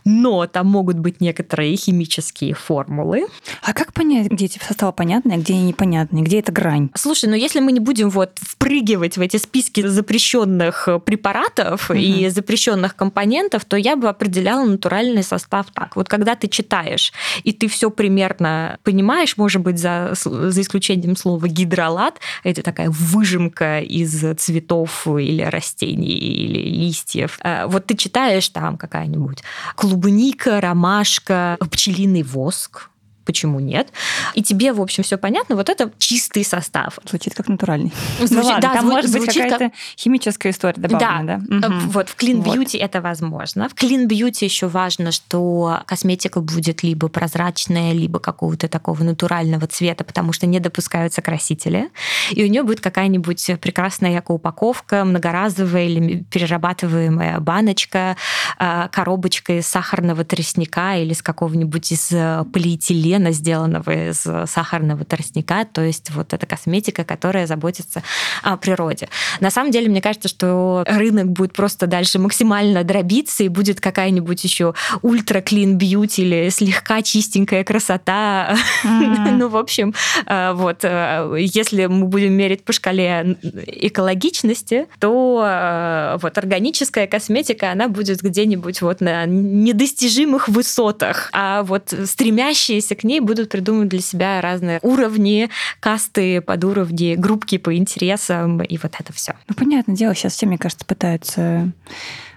но 0.05 0.47
там 0.47 0.67
могут 0.67 0.99
быть 0.99 1.19
некоторые 1.19 1.75
химические 1.75 2.53
формулы. 2.53 3.27
А 3.61 3.73
как 3.73 3.93
понять, 3.93 4.27
где 4.31 4.45
эти 4.45 4.59
составы 4.59 4.93
понятные, 4.93 5.37
а 5.37 5.39
где 5.39 5.53
они 5.53 5.63
непонятные, 5.63 6.23
где 6.23 6.39
эта 6.39 6.51
грань? 6.51 6.89
Слушай, 6.95 7.29
ну 7.29 7.35
если 7.35 7.59
мы 7.59 7.71
не 7.71 7.79
будем 7.79 8.09
вот 8.09 8.39
впрыгивать 8.39 9.17
в 9.17 9.21
эти 9.21 9.37
списки 9.37 9.85
запрещенных 9.85 10.87
препаратов 11.05 11.89
угу. 11.89 11.99
и 11.99 12.29
запрещенных 12.29 12.95
компонентов, 12.95 13.65
то 13.65 13.75
я 13.75 13.95
бы 13.95 14.07
определяла 14.07 14.65
натуральный 14.65 15.23
состав 15.23 15.65
так. 15.73 15.95
Вот 15.95 16.07
когда 16.07 16.35
ты 16.35 16.47
читаешь, 16.47 17.11
и 17.43 17.51
ты 17.51 17.67
все 17.67 17.89
примерно 17.89 18.77
понимаешь, 18.83 19.35
может 19.37 19.61
быть, 19.61 19.77
за, 19.77 20.13
за 20.13 20.61
исключением 20.61 21.17
слова 21.17 21.47
гидролат, 21.47 22.19
это 22.43 22.61
такая 22.61 22.89
выжимка 22.89 23.56
из 23.61 24.23
цветов 24.37 25.07
или 25.07 25.41
растений 25.43 26.17
или 26.17 26.69
листьев. 26.69 27.39
Э, 27.43 27.65
вот 27.67 27.85
ты 27.85 27.95
читаешь 27.95 28.49
там 28.49 28.77
какая-нибудь 28.77 29.43
клубника, 29.75 30.61
ромашка, 30.61 31.57
пчелиный 31.71 32.23
воск, 32.23 32.89
почему 33.27 33.59
нет. 33.59 33.89
И 34.35 34.41
тебе, 34.41 34.71
в 34.71 34.81
общем, 34.81 35.03
все 35.03 35.17
понятно. 35.17 35.55
Вот 35.55 35.69
это 35.69 35.91
чистый 35.99 36.45
состав. 36.45 36.97
Звучит 37.07 37.35
как 37.35 37.49
натуральный. 37.49 37.91
Звучит, 38.19 38.37
ну, 38.37 38.43
ладно, 38.43 38.61
да, 38.61 38.73
там 38.73 38.85
зву- 38.85 38.91
может 38.91 39.11
быть 39.11 39.25
какая-то 39.25 39.57
как... 39.57 39.71
химическая 39.97 40.53
история 40.53 40.81
добавлена, 40.81 41.23
да? 41.23 41.41
да? 41.59 41.67
Угу. 41.67 41.89
Вот 41.89 42.09
в 42.09 42.15
Clean 42.15 42.41
Beauty 42.41 42.57
вот. 42.57 42.75
это 42.75 43.01
возможно. 43.01 43.67
В 43.67 43.73
Clean 43.73 44.07
Beauty 44.07 44.45
еще 44.45 44.67
важно, 44.67 45.11
что 45.11 45.81
косметика 45.85 46.39
будет 46.39 46.83
либо 46.83 47.09
прозрачная, 47.09 47.91
либо 47.91 48.19
какого-то 48.19 48.69
такого 48.69 49.03
натурального 49.03 49.67
цвета, 49.67 50.05
потому 50.05 50.31
что 50.31 50.47
не 50.47 50.59
допускаются 50.59 51.21
красители. 51.21 51.89
И 52.31 52.43
у 52.43 52.47
нее 52.47 52.63
будет 52.63 52.79
какая-нибудь 52.79 53.51
прекрасная 53.59 54.23
упаковка, 54.25 55.03
многоразовая 55.03 55.85
или 55.85 56.23
перерабатываемая 56.31 57.39
баночка, 57.39 58.15
а, 58.57 58.87
коробочка 58.87 59.59
из 59.59 59.67
сахарного 59.67 60.23
тростника 60.23 60.95
или 60.97 61.13
с 61.13 61.21
какого-нибудь 61.21 61.91
из 61.91 62.11
э, 62.11 62.45
полиэтилена 62.53 63.16
полимера, 63.17 63.31
сделанного 63.31 64.09
из 64.09 64.25
сахарного 64.49 65.03
тростника, 65.05 65.65
то 65.71 65.81
есть 65.81 66.11
вот 66.11 66.33
эта 66.33 66.45
косметика, 66.45 67.03
которая 67.03 67.47
заботится 67.47 68.03
о 68.43 68.57
природе. 68.57 69.09
На 69.39 69.49
самом 69.49 69.71
деле, 69.71 69.89
мне 69.89 70.01
кажется, 70.01 70.27
что 70.27 70.83
рынок 70.87 71.27
будет 71.27 71.53
просто 71.53 71.87
дальше 71.87 72.19
максимально 72.19 72.83
дробиться, 72.83 73.43
и 73.43 73.49
будет 73.49 73.81
какая-нибудь 73.81 74.43
еще 74.43 74.73
ультра 75.01 75.39
clean 75.39 75.77
beauty 75.77 76.21
или 76.21 76.49
слегка 76.49 77.01
чистенькая 77.01 77.63
красота. 77.63 78.55
Mm-hmm. 78.83 79.31
ну, 79.37 79.49
в 79.49 79.57
общем, 79.57 79.93
э, 80.25 80.53
вот, 80.53 80.79
э, 80.83 81.35
если 81.39 81.85
мы 81.85 82.07
будем 82.07 82.33
мерить 82.33 82.63
по 82.63 82.73
шкале 82.73 83.37
экологичности, 83.41 84.87
то 84.99 85.43
э, 85.45 86.17
вот 86.21 86.37
органическая 86.37 87.07
косметика, 87.07 87.71
она 87.71 87.87
будет 87.87 88.21
где-нибудь 88.21 88.81
вот 88.81 89.01
на 89.01 89.25
недостижимых 89.25 90.47
высотах, 90.47 91.29
а 91.33 91.63
вот 91.63 91.93
стремящиеся 92.05 92.95
к 92.95 93.03
ней 93.07 93.19
будут 93.19 93.49
придумывать 93.49 93.89
для 93.89 94.01
себя 94.01 94.41
разные 94.41 94.79
уровни, 94.83 95.49
касты 95.79 96.41
под 96.41 96.63
уровни, 96.63 97.15
группки 97.15 97.57
по 97.57 97.75
интересам 97.75 98.61
и 98.61 98.77
вот 98.77 98.93
это 98.99 99.13
все. 99.13 99.33
Ну, 99.47 99.55
понятное 99.55 99.95
дело, 99.95 100.13
сейчас 100.13 100.33
все, 100.33 100.45
мне 100.45 100.57
кажется, 100.57 100.85
пытаются 100.85 101.71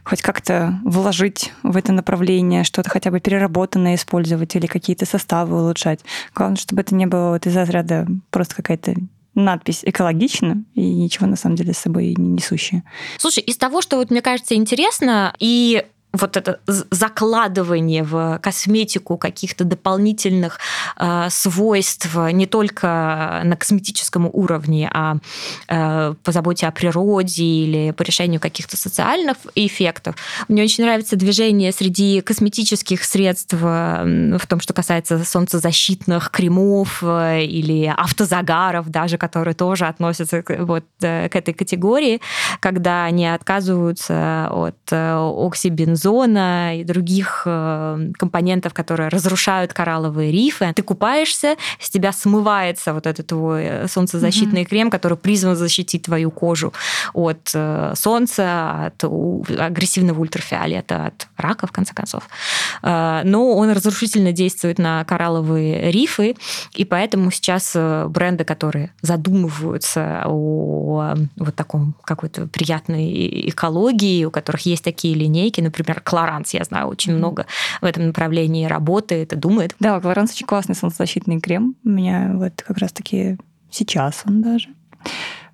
хоть 0.04 0.22
как-то 0.22 0.80
вложить 0.84 1.52
в 1.62 1.76
это 1.76 1.92
направление, 1.92 2.64
что-то 2.64 2.90
хотя 2.90 3.10
бы 3.10 3.20
переработанное 3.20 3.96
использовать 3.96 4.56
или 4.56 4.66
какие-то 4.66 5.06
составы 5.06 5.60
улучшать. 5.60 6.00
Главное, 6.34 6.56
чтобы 6.56 6.80
это 6.80 6.94
не 6.94 7.06
было 7.06 7.30
вот 7.30 7.46
из 7.46 7.54
разряда 7.54 8.06
просто 8.30 8.54
какая-то 8.54 8.94
надпись 9.34 9.80
экологично 9.82 10.64
и 10.74 10.80
ничего 10.80 11.26
на 11.26 11.36
самом 11.36 11.56
деле 11.56 11.72
с 11.72 11.78
собой 11.78 12.14
не 12.16 12.28
несущее. 12.30 12.82
Слушай, 13.18 13.42
из 13.44 13.56
того, 13.56 13.82
что 13.82 13.96
вот 13.96 14.10
мне 14.10 14.22
кажется 14.22 14.54
интересно, 14.54 15.34
и 15.38 15.84
вот 16.12 16.36
это 16.36 16.60
закладывание 16.66 18.02
в 18.02 18.38
косметику 18.42 19.16
каких-то 19.16 19.64
дополнительных 19.64 20.58
э, 20.96 21.28
свойств 21.30 22.14
не 22.32 22.46
только 22.46 23.42
на 23.44 23.56
косметическом 23.56 24.28
уровне, 24.32 24.90
а 24.92 25.16
э, 25.68 26.14
по 26.22 26.32
заботе 26.32 26.66
о 26.66 26.72
природе 26.72 27.44
или 27.44 27.90
по 27.92 28.02
решению 28.02 28.40
каких-то 28.40 28.76
социальных 28.76 29.36
эффектов. 29.54 30.16
Мне 30.48 30.64
очень 30.64 30.84
нравится 30.84 31.16
движение 31.16 31.72
среди 31.72 32.20
косметических 32.20 33.04
средств 33.04 33.52
в 33.52 34.46
том, 34.48 34.60
что 34.60 34.72
касается 34.72 35.24
солнцезащитных 35.24 36.30
кремов 36.30 37.02
э, 37.02 37.44
или 37.44 37.92
автозагаров 37.96 38.88
даже, 38.88 39.16
которые 39.16 39.54
тоже 39.54 39.86
относятся 39.86 40.42
к, 40.42 40.64
вот, 40.64 40.84
э, 41.02 41.28
к 41.28 41.36
этой 41.36 41.54
категории, 41.54 42.20
когда 42.58 43.04
они 43.04 43.26
отказываются 43.26 44.48
от 44.50 44.76
э, 44.90 45.14
оксибензола 45.14 45.99
бензона 46.00 46.78
и 46.78 46.84
других 46.84 47.42
э, 47.46 48.12
компонентов, 48.18 48.72
которые 48.74 49.08
разрушают 49.08 49.72
коралловые 49.72 50.32
рифы. 50.32 50.72
Ты 50.74 50.82
купаешься, 50.82 51.56
с 51.78 51.90
тебя 51.90 52.12
смывается 52.12 52.92
вот 52.92 53.06
этот 53.06 53.26
твой 53.26 53.64
э, 53.64 53.88
солнцезащитный 53.88 54.62
mm-hmm. 54.62 54.68
крем, 54.68 54.90
который 54.90 55.16
призван 55.16 55.56
защитить 55.56 56.02
твою 56.02 56.30
кожу 56.30 56.72
от 57.12 57.50
э, 57.54 57.92
солнца, 57.96 58.86
от 58.86 59.04
агрессивного 59.04 60.20
ультрафиолета, 60.20 61.06
от 61.06 61.28
рака, 61.36 61.66
в 61.66 61.72
конце 61.72 61.94
концов. 61.94 62.22
Но 62.82 63.54
он 63.56 63.70
разрушительно 63.70 64.32
действует 64.32 64.78
на 64.78 65.04
коралловые 65.04 65.90
рифы, 65.90 66.36
и 66.74 66.84
поэтому 66.84 67.30
сейчас 67.30 67.76
бренды, 68.08 68.44
которые 68.44 68.92
задумываются 69.02 70.22
о 70.26 71.14
вот 71.36 71.54
таком 71.54 71.94
какой-то 72.04 72.46
приятной 72.46 73.48
экологии, 73.48 74.24
у 74.24 74.30
которых 74.30 74.62
есть 74.62 74.84
такие 74.84 75.14
линейки, 75.14 75.60
например, 75.60 75.89
например, 75.90 76.02
Клоранс, 76.02 76.54
я 76.54 76.64
знаю, 76.64 76.86
очень 76.86 77.14
много 77.14 77.46
в 77.80 77.84
этом 77.84 78.06
направлении 78.06 78.66
работает 78.66 79.32
и 79.32 79.36
думает. 79.36 79.74
Да, 79.80 80.00
Клоранс 80.00 80.32
очень 80.32 80.46
классный 80.46 80.74
солнцезащитный 80.74 81.40
крем. 81.40 81.76
У 81.84 81.88
меня 81.88 82.32
вот 82.34 82.62
как 82.62 82.78
раз-таки 82.78 83.36
сейчас 83.70 84.22
он 84.26 84.42
даже. 84.42 84.68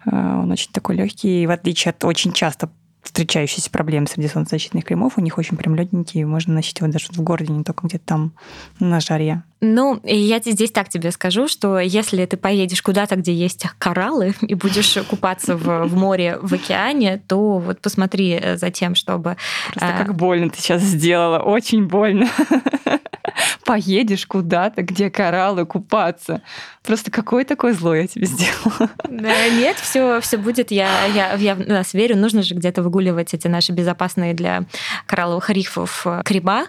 А, 0.04 0.40
он 0.40 0.50
очень 0.50 0.70
такой 0.72 0.96
легкий, 0.96 1.46
в 1.46 1.50
отличие 1.50 1.90
от 1.90 2.04
очень 2.04 2.32
часто 2.32 2.70
встречающиеся 3.06 3.70
проблемы 3.70 4.06
среди 4.06 4.28
солнцезащитных 4.28 4.84
кремов. 4.84 5.14
У 5.16 5.20
них 5.20 5.38
очень 5.38 5.56
прям 5.56 5.74
легенькие, 5.74 6.26
можно 6.26 6.54
носить 6.54 6.78
его 6.78 6.90
даже 6.90 7.06
в 7.10 7.20
городе, 7.20 7.52
не 7.52 7.64
только 7.64 7.86
где-то 7.86 8.04
там 8.04 8.32
на 8.78 9.00
жаре. 9.00 9.42
Ну, 9.60 10.00
я 10.04 10.38
здесь 10.40 10.70
так 10.70 10.88
тебе 10.90 11.10
скажу, 11.12 11.48
что 11.48 11.78
если 11.78 12.24
ты 12.26 12.36
поедешь 12.36 12.82
куда-то, 12.82 13.16
где 13.16 13.32
есть 13.32 13.64
кораллы, 13.78 14.34
и 14.42 14.54
будешь 14.54 14.98
купаться 15.08 15.56
в, 15.56 15.86
в 15.86 15.96
море, 15.96 16.38
в 16.42 16.52
океане, 16.52 17.22
то 17.26 17.58
вот 17.58 17.80
посмотри 17.80 18.40
за 18.56 18.70
тем, 18.70 18.94
чтобы... 18.94 19.36
Просто 19.70 19.94
а... 19.94 20.04
как 20.04 20.14
больно 20.14 20.50
ты 20.50 20.60
сейчас 20.60 20.82
сделала, 20.82 21.38
очень 21.38 21.86
больно. 21.86 22.28
Поедешь 23.64 24.26
куда-то, 24.26 24.82
где 24.82 25.10
кораллы, 25.10 25.66
купаться. 25.66 26.42
Просто 26.82 27.10
какое 27.10 27.44
такое 27.44 27.72
зло 27.74 27.94
я 27.94 28.06
тебе 28.06 28.26
сделала? 28.26 28.90
Нет, 29.08 29.76
все, 29.78 30.20
все 30.20 30.36
будет. 30.36 30.70
Я, 30.70 31.06
я, 31.06 31.34
я 31.34 31.54
в 31.54 31.66
нас 31.66 31.94
верю. 31.94 32.16
Нужно 32.16 32.42
же 32.42 32.54
где-то 32.54 32.82
выгуливать 32.82 33.34
эти 33.34 33.48
наши 33.48 33.72
безопасные 33.72 34.34
для 34.34 34.64
коралловых 35.06 35.50
рифов 35.50 36.06
крема. 36.24 36.66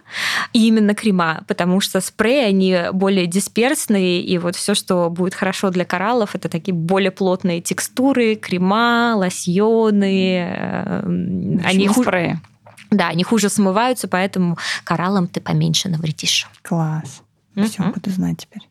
И 0.53 0.67
именно 0.67 0.95
крема, 0.95 1.43
потому 1.47 1.79
что 1.79 2.01
спреи, 2.01 2.45
они 2.45 2.77
более 2.93 3.27
дисперсные, 3.27 4.21
и 4.21 4.37
вот 4.37 4.55
все, 4.55 4.73
что 4.73 5.09
будет 5.09 5.33
хорошо 5.33 5.69
для 5.69 5.85
кораллов, 5.85 6.35
это 6.35 6.49
такие 6.49 6.73
более 6.73 7.11
плотные 7.11 7.61
текстуры, 7.61 8.35
крема, 8.35 9.13
лосьоны. 9.15 10.47
Э, 10.49 11.01
они 11.63 11.89
спреи. 11.89 12.39
Да, 12.89 13.07
они 13.09 13.23
хуже 13.23 13.49
смываются, 13.49 14.07
поэтому 14.07 14.57
кораллам 14.83 15.27
ты 15.27 15.41
поменьше 15.41 15.89
навредишь. 15.89 16.47
Класс. 16.61 17.21
Все, 17.55 17.83
буду 17.83 18.09
знать 18.11 18.37
теперь. 18.37 18.67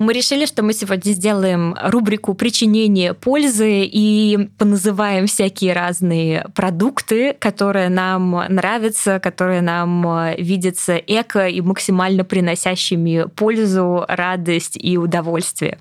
Мы 0.00 0.14
решили, 0.14 0.46
что 0.46 0.62
мы 0.62 0.72
сегодня 0.72 1.12
сделаем 1.12 1.76
рубрику 1.78 2.32
«Причинение 2.32 3.12
пользы» 3.12 3.82
и 3.84 4.48
поназываем 4.56 5.26
всякие 5.26 5.74
разные 5.74 6.46
продукты, 6.54 7.34
которые 7.34 7.90
нам 7.90 8.30
нравятся, 8.48 9.20
которые 9.20 9.60
нам 9.60 10.34
видятся 10.38 10.96
эко 10.96 11.48
и 11.48 11.60
максимально 11.60 12.24
приносящими 12.24 13.26
пользу, 13.36 14.06
радость 14.08 14.78
и 14.80 14.96
удовольствие. 14.96 15.78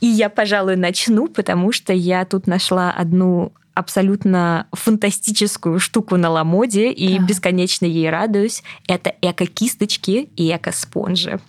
И 0.00 0.06
я, 0.06 0.30
пожалуй, 0.30 0.76
начну, 0.76 1.26
потому 1.26 1.72
что 1.72 1.92
я 1.92 2.24
тут 2.24 2.46
нашла 2.46 2.92
одну 2.92 3.50
абсолютно 3.76 4.66
фантастическую 4.72 5.78
штуку 5.78 6.16
на 6.16 6.30
ламоде 6.30 6.90
и 6.90 7.18
да. 7.18 7.24
бесконечно 7.24 7.84
ей 7.84 8.08
радуюсь. 8.08 8.62
Это 8.88 9.14
эко-кисточки 9.20 10.30
и 10.34 10.50
эко-спонжи. 10.50 11.40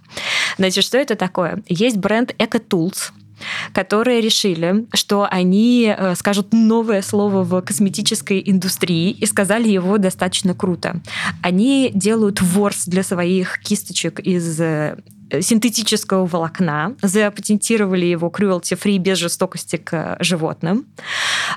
Значит, 0.58 0.84
что 0.84 0.98
это 0.98 1.16
такое? 1.16 1.64
Есть 1.70 1.98
бренд 1.98 2.34
Eco 2.38 2.62
Tools, 2.62 3.12
которые 3.72 4.20
решили, 4.20 4.88
что 4.94 5.26
они 5.30 5.94
э, 5.98 6.16
скажут 6.16 6.54
новое 6.54 7.02
слово 7.02 7.44
в 7.44 7.62
косметической 7.62 8.44
индустрии 8.46 9.12
и 9.12 9.26
сказали 9.26 9.70
его 9.70 9.98
достаточно 9.98 10.54
круто. 10.54 11.02
Они 11.42 11.92
делают 11.94 12.42
ворс 12.42 12.86
для 12.88 13.04
своих 13.04 13.60
кисточек 13.60 14.20
из 14.20 14.60
э, 14.60 14.98
синтетического 15.42 16.26
волокна, 16.26 16.96
запатентировали 17.02 18.06
его 18.06 18.28
cruelty-free 18.30 18.98
без 18.98 19.18
жестокости 19.18 19.78
к 19.78 20.18
животным. 20.20 20.86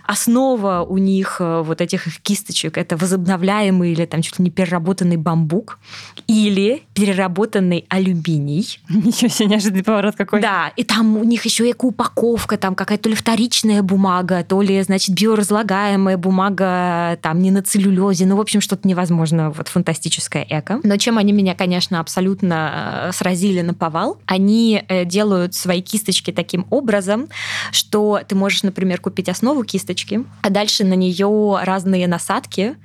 Основа 0.06 0.86
у 0.88 0.98
них 0.98 1.36
э, 1.40 1.62
вот 1.62 1.80
этих 1.80 2.06
их 2.06 2.20
кисточек 2.20 2.78
это 2.78 2.96
возобновляемый 2.96 3.92
или 3.92 4.06
там 4.06 4.22
чуть 4.22 4.38
ли 4.38 4.44
не 4.44 4.50
переработанный 4.50 5.16
бамбук 5.16 5.78
или 6.26 6.82
переработанный 6.94 7.86
алюминий. 7.88 8.80
Ничего 8.88 9.28
себе, 9.28 9.48
неожиданный 9.48 9.84
поворот 9.84 10.16
какой. 10.16 10.40
Да, 10.40 10.72
и 10.76 10.84
там 10.84 11.16
у 11.16 11.24
них 11.24 11.44
еще 11.44 11.70
эко-упаковка, 11.70 12.56
там 12.56 12.74
какая-то 12.74 13.04
то 13.04 13.08
ли 13.08 13.14
вторичная 13.14 13.82
бумага, 13.82 14.44
то 14.44 14.60
ли, 14.60 14.82
значит, 14.82 15.14
биоразлагаемая 15.14 16.16
бумага, 16.16 17.18
там 17.22 17.40
не 17.40 17.50
на 17.50 17.62
целлюлезе, 17.62 18.26
ну, 18.26 18.36
в 18.36 18.40
общем, 18.40 18.60
что-то 18.60 18.86
невозможно, 18.86 19.50
вот 19.50 19.68
фантастическое 19.68 20.46
эко. 20.48 20.80
Но 20.82 20.96
чем 20.96 21.18
они 21.18 21.32
меня, 21.32 21.54
конечно, 21.54 22.00
абсолютно 22.00 23.08
э, 23.08 23.12
сразили 23.12 23.59
на 23.62 23.74
повал, 23.74 24.18
они 24.26 24.82
э, 24.88 25.04
делают 25.04 25.54
свои 25.54 25.82
кисточки 25.82 26.32
таким 26.32 26.66
образом, 26.70 27.28
что 27.72 28.20
ты 28.26 28.34
можешь, 28.34 28.62
например, 28.62 29.00
купить 29.00 29.28
основу 29.28 29.64
кисточки, 29.64 30.24
а 30.42 30.50
дальше 30.50 30.84
на 30.84 30.94
нее 30.94 31.58
разные 31.62 32.06
насадки. 32.08 32.76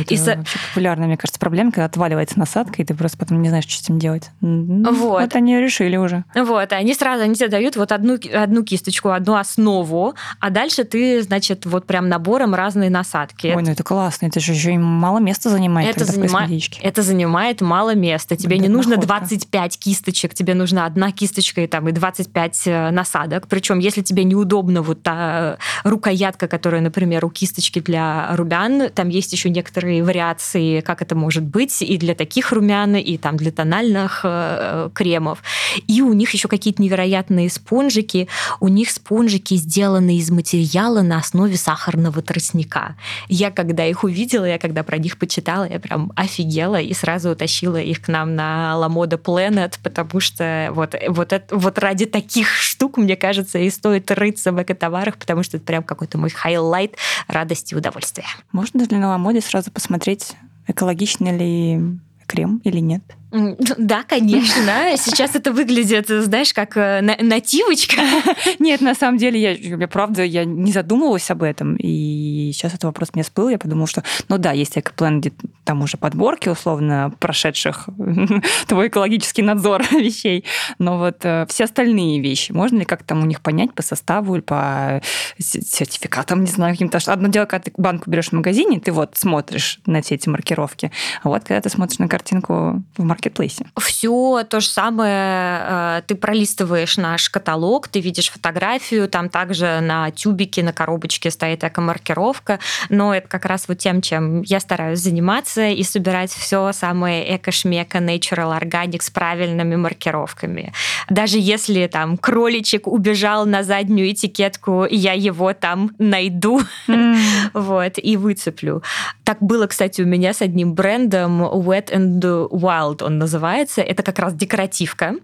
Это 0.00 0.14
и 0.14 0.16
вообще 0.16 0.58
популярная, 0.70 1.06
мне 1.06 1.16
кажется, 1.16 1.40
проблема, 1.40 1.72
когда 1.72 1.86
отваливается 1.86 2.38
насадка, 2.38 2.82
и 2.82 2.84
ты 2.84 2.94
просто 2.94 3.18
потом 3.18 3.42
не 3.42 3.48
знаешь, 3.48 3.64
что 3.64 3.74
с 3.74 3.82
этим 3.82 3.98
делать. 3.98 4.30
Вот. 4.40 5.22
Вот 5.22 5.36
они 5.36 5.58
решили 5.58 5.96
уже. 5.96 6.24
Вот, 6.34 6.72
они 6.72 6.94
сразу, 6.94 7.24
они 7.24 7.34
тебе 7.34 7.48
дают 7.48 7.76
вот 7.76 7.92
одну, 7.92 8.18
одну 8.34 8.64
кисточку, 8.64 9.10
одну 9.10 9.34
основу, 9.34 10.14
а 10.40 10.50
дальше 10.50 10.84
ты, 10.84 11.22
значит, 11.22 11.66
вот 11.66 11.86
прям 11.86 12.08
набором 12.08 12.54
разные 12.54 12.90
насадки. 12.90 13.52
Ой, 13.54 13.62
ну 13.62 13.70
это 13.70 13.82
классно, 13.82 14.26
это 14.26 14.40
же 14.40 14.52
еще 14.52 14.74
и 14.74 14.78
мало 14.78 15.18
места 15.18 15.50
занимает 15.50 15.96
это, 15.96 16.04
занима... 16.04 16.48
это 16.82 17.02
занимает 17.02 17.60
мало 17.60 17.94
места. 17.94 18.36
Тебе 18.36 18.58
не 18.58 18.68
нужно 18.68 18.96
находка. 18.96 19.20
25 19.20 19.78
кисточек, 19.78 20.23
тебе 20.32 20.54
нужна 20.54 20.86
одна 20.86 21.12
кисточка 21.12 21.60
и 21.60 21.66
там 21.66 21.88
и 21.88 21.92
25 21.92 22.62
э, 22.66 22.90
насадок. 22.90 23.48
Причем, 23.48 23.80
если 23.80 24.00
тебе 24.00 24.24
неудобно 24.24 24.80
вот 24.80 25.02
та 25.02 25.58
рукоятка, 25.82 26.48
которая, 26.48 26.80
например, 26.80 27.24
у 27.26 27.30
кисточки 27.30 27.80
для 27.80 28.34
румян, 28.36 28.90
там 28.94 29.08
есть 29.08 29.32
еще 29.32 29.50
некоторые 29.50 30.02
вариации, 30.02 30.80
как 30.80 31.02
это 31.02 31.14
может 31.14 31.42
быть, 31.42 31.82
и 31.82 31.98
для 31.98 32.14
таких 32.14 32.52
румян, 32.52 32.96
и 32.96 33.18
там 33.18 33.36
для 33.36 33.50
тональных 33.50 34.20
э, 34.24 34.90
кремов. 34.94 35.42
И 35.86 36.00
у 36.00 36.12
них 36.12 36.30
еще 36.30 36.48
какие-то 36.48 36.80
невероятные 36.80 37.50
спонжики. 37.50 38.28
У 38.60 38.68
них 38.68 38.90
спонжики 38.90 39.54
сделаны 39.54 40.16
из 40.16 40.30
материала 40.30 41.02
на 41.02 41.18
основе 41.18 41.56
сахарного 41.56 42.22
тростника. 42.22 42.96
Я 43.28 43.50
когда 43.50 43.84
их 43.84 44.04
увидела, 44.04 44.44
я 44.44 44.58
когда 44.58 44.82
про 44.82 44.98
них 44.98 45.18
почитала, 45.18 45.68
я 45.68 45.80
прям 45.80 46.12
офигела 46.16 46.80
и 46.80 46.94
сразу 46.94 47.30
утащила 47.30 47.80
их 47.80 48.02
к 48.02 48.08
нам 48.08 48.34
на 48.34 48.74
Moda 48.88 49.20
Planet, 49.20 49.74
потому 49.82 50.13
что 50.20 50.70
вот, 50.72 50.94
вот, 51.08 51.32
это, 51.32 51.56
вот 51.56 51.78
ради 51.78 52.06
таких 52.06 52.48
штук, 52.48 52.96
мне 52.96 53.16
кажется, 53.16 53.58
и 53.58 53.70
стоит 53.70 54.10
рыться 54.10 54.52
в 54.52 54.62
экотоварах, 54.62 55.16
потому 55.16 55.42
что 55.42 55.56
это 55.56 55.66
прям 55.66 55.82
какой-то 55.82 56.18
мой 56.18 56.30
highlight 56.30 56.96
радости 57.28 57.74
и 57.74 57.76
удовольствия. 57.76 58.26
Можно 58.52 58.82
ли 58.82 58.96
на 58.96 59.16
Mode 59.16 59.40
сразу 59.40 59.70
посмотреть, 59.70 60.32
экологичный 60.66 61.36
ли 61.36 61.98
крем 62.26 62.60
или 62.64 62.78
нет? 62.78 63.02
Да, 63.78 64.02
конечно. 64.04 64.96
Сейчас 64.96 65.34
это 65.34 65.52
выглядит, 65.52 66.08
знаешь, 66.08 66.52
как 66.52 66.76
э, 66.76 67.00
нативочка. 67.00 68.00
Нет, 68.58 68.80
на 68.80 68.94
самом 68.94 69.18
деле, 69.18 69.40
я, 69.40 69.50
я 69.52 69.88
правда, 69.88 70.22
я 70.22 70.44
не 70.44 70.72
задумывалась 70.72 71.30
об 71.30 71.42
этом. 71.42 71.76
И 71.76 72.50
сейчас 72.52 72.72
этот 72.72 72.84
вопрос 72.84 73.10
мне 73.14 73.22
всплыл. 73.22 73.48
Я 73.48 73.58
подумала, 73.58 73.86
что, 73.86 74.02
ну 74.28 74.38
да, 74.38 74.52
есть 74.52 74.78
экоплан, 74.78 75.20
где 75.20 75.32
там 75.64 75.82
уже 75.82 75.96
подборки, 75.96 76.48
условно, 76.48 77.12
прошедших 77.18 77.88
твой 78.66 78.88
экологический 78.88 79.42
надзор 79.42 79.82
вещей. 79.90 80.44
Но 80.78 80.98
вот 80.98 81.18
э, 81.22 81.46
все 81.48 81.64
остальные 81.64 82.20
вещи, 82.20 82.52
можно 82.52 82.78
ли 82.78 82.84
как-то 82.84 83.08
там 83.08 83.22
у 83.22 83.26
них 83.26 83.40
понять 83.40 83.74
по 83.74 83.82
составу 83.82 84.34
или 84.34 84.42
по 84.42 85.02
сертификатам, 85.38 86.44
не 86.44 86.50
знаю, 86.50 86.74
каким-то... 86.74 86.98
Одно 87.06 87.28
дело, 87.28 87.46
когда 87.46 87.64
ты 87.64 87.72
банку 87.76 88.10
берешь 88.10 88.28
в 88.28 88.32
магазине, 88.32 88.80
ты 88.80 88.92
вот 88.92 89.16
смотришь 89.16 89.80
на 89.86 90.02
все 90.02 90.14
эти 90.14 90.28
маркировки. 90.28 90.90
А 91.22 91.28
вот 91.28 91.42
когда 91.44 91.60
ты 91.60 91.68
смотришь 91.68 91.98
на 91.98 92.08
картинку 92.08 92.82
в 92.96 93.04
маркетинге, 93.04 93.23
маркетплейсе? 93.24 93.66
Все 93.78 94.44
то 94.48 94.60
же 94.60 94.68
самое. 94.68 95.60
Э, 95.62 96.02
ты 96.06 96.14
пролистываешь 96.14 96.96
наш 96.96 97.28
каталог, 97.30 97.88
ты 97.88 98.00
видишь 98.00 98.30
фотографию, 98.30 99.08
там 99.08 99.28
также 99.28 99.80
на 99.80 100.10
тюбике, 100.10 100.62
на 100.62 100.72
коробочке 100.72 101.30
стоит 101.30 101.64
эко-маркировка, 101.64 102.58
но 102.88 103.14
это 103.14 103.28
как 103.28 103.44
раз 103.44 103.68
вот 103.68 103.78
тем, 103.78 104.00
чем 104.02 104.42
я 104.42 104.60
стараюсь 104.60 105.00
заниматься 105.00 105.68
и 105.68 105.82
собирать 105.82 106.32
все 106.32 106.72
самое 106.72 107.36
эко-шмека, 107.36 107.98
natural, 107.98 108.58
organic 108.60 109.02
с 109.02 109.10
правильными 109.10 109.76
маркировками. 109.76 110.72
Даже 111.08 111.38
если 111.38 111.86
там 111.86 112.16
кроличек 112.16 112.86
убежал 112.86 113.46
на 113.46 113.62
заднюю 113.62 114.12
этикетку, 114.12 114.86
я 114.90 115.12
его 115.12 115.52
там 115.52 115.90
найду 115.98 116.60
mm. 116.88 117.18
вот, 117.54 117.94
и 117.96 118.16
выцеплю. 118.16 118.82
Так 119.24 119.38
было, 119.40 119.66
кстати, 119.66 120.02
у 120.02 120.06
меня 120.06 120.32
с 120.32 120.42
одним 120.42 120.74
брендом 120.74 121.42
Wet 121.42 121.92
and 121.92 122.50
Wild 122.50 123.02
он 123.02 123.13
называется. 123.18 123.80
Это 123.82 124.02
как 124.02 124.18
раз 124.18 124.34
декоративка. 124.34 125.14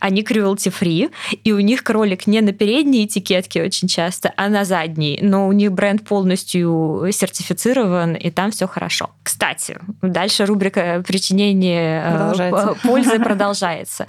Они 0.00 0.22
cruelty-free, 0.22 1.10
и 1.44 1.52
у 1.52 1.60
них 1.60 1.84
кролик 1.84 2.26
не 2.26 2.40
на 2.40 2.52
передней 2.52 3.06
этикетке 3.06 3.62
очень 3.62 3.88
часто, 3.88 4.32
а 4.36 4.48
на 4.48 4.64
задней. 4.64 5.18
Но 5.22 5.48
у 5.48 5.52
них 5.52 5.72
бренд 5.72 6.04
полностью 6.04 7.08
сертифицирован, 7.10 8.14
и 8.14 8.30
там 8.30 8.50
все 8.50 8.66
хорошо. 8.66 9.10
Кстати, 9.22 9.78
дальше 10.02 10.46
рубрика 10.46 11.02
причинения 11.06 12.02
э, 12.04 12.10
продолжается. 12.10 12.76
пользы 12.82 13.18
продолжается. 13.24 14.06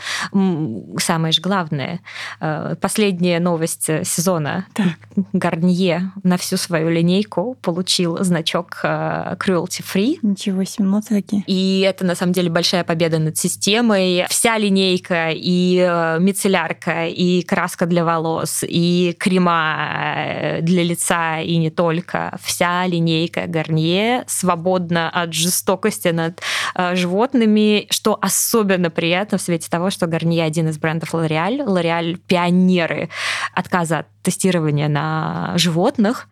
Самое 0.99 1.31
же 1.31 1.41
главное, 1.41 1.99
э, 2.39 2.75
последняя 2.79 3.39
новость 3.39 3.89
сезона. 4.05 4.65
Так. 4.73 4.87
Гарнье 5.33 6.11
на 6.23 6.37
всю 6.37 6.57
свою 6.57 6.89
линейку 6.89 7.57
получил 7.61 8.23
значок 8.23 8.79
э, 8.83 9.35
cruelty 9.39 9.83
free. 9.83 10.17
Ничего 10.21 10.63
себе, 10.63 10.85
мотаки. 10.85 11.43
И 11.47 11.81
это 11.81 12.05
на 12.05 12.15
самом 12.15 12.33
деле 12.33 12.49
большая 12.49 12.83
победа 12.83 13.16
над 13.19 13.37
системой. 13.37 14.25
Вся 14.29 14.57
линейка 14.57 15.31
и 15.31 15.77
э, 15.77 16.19
мицеллярка, 16.19 17.07
и 17.07 17.41
краска 17.43 17.85
для 17.85 18.03
волос, 18.05 18.63
и 18.67 19.15
крема 19.19 20.25
э, 20.27 20.61
для 20.61 20.83
лица, 20.83 21.39
и 21.39 21.57
не 21.57 21.69
только. 21.69 22.37
Вся 22.41 22.85
линейка 22.87 23.47
Гарнье 23.47 24.23
свободна 24.27 25.09
от 25.09 25.33
жестокости 25.33 26.09
над 26.09 26.41
э, 26.75 26.95
животными, 26.95 27.87
что 27.89 28.17
особенно 28.21 28.89
приятно 28.89 29.37
в 29.37 29.41
свете 29.41 29.69
того, 29.69 29.89
что 29.89 30.07
Гарнье 30.07 30.43
один 30.43 30.69
из 30.69 30.77
брендов 30.77 31.13
L'Oreal. 31.13 31.65
L'Oreal 31.65 32.17
пионеры 32.27 33.09
отказа 33.53 33.99
от 33.99 34.07
тестирования 34.23 34.87
на 34.87 35.53
животных. 35.55 36.27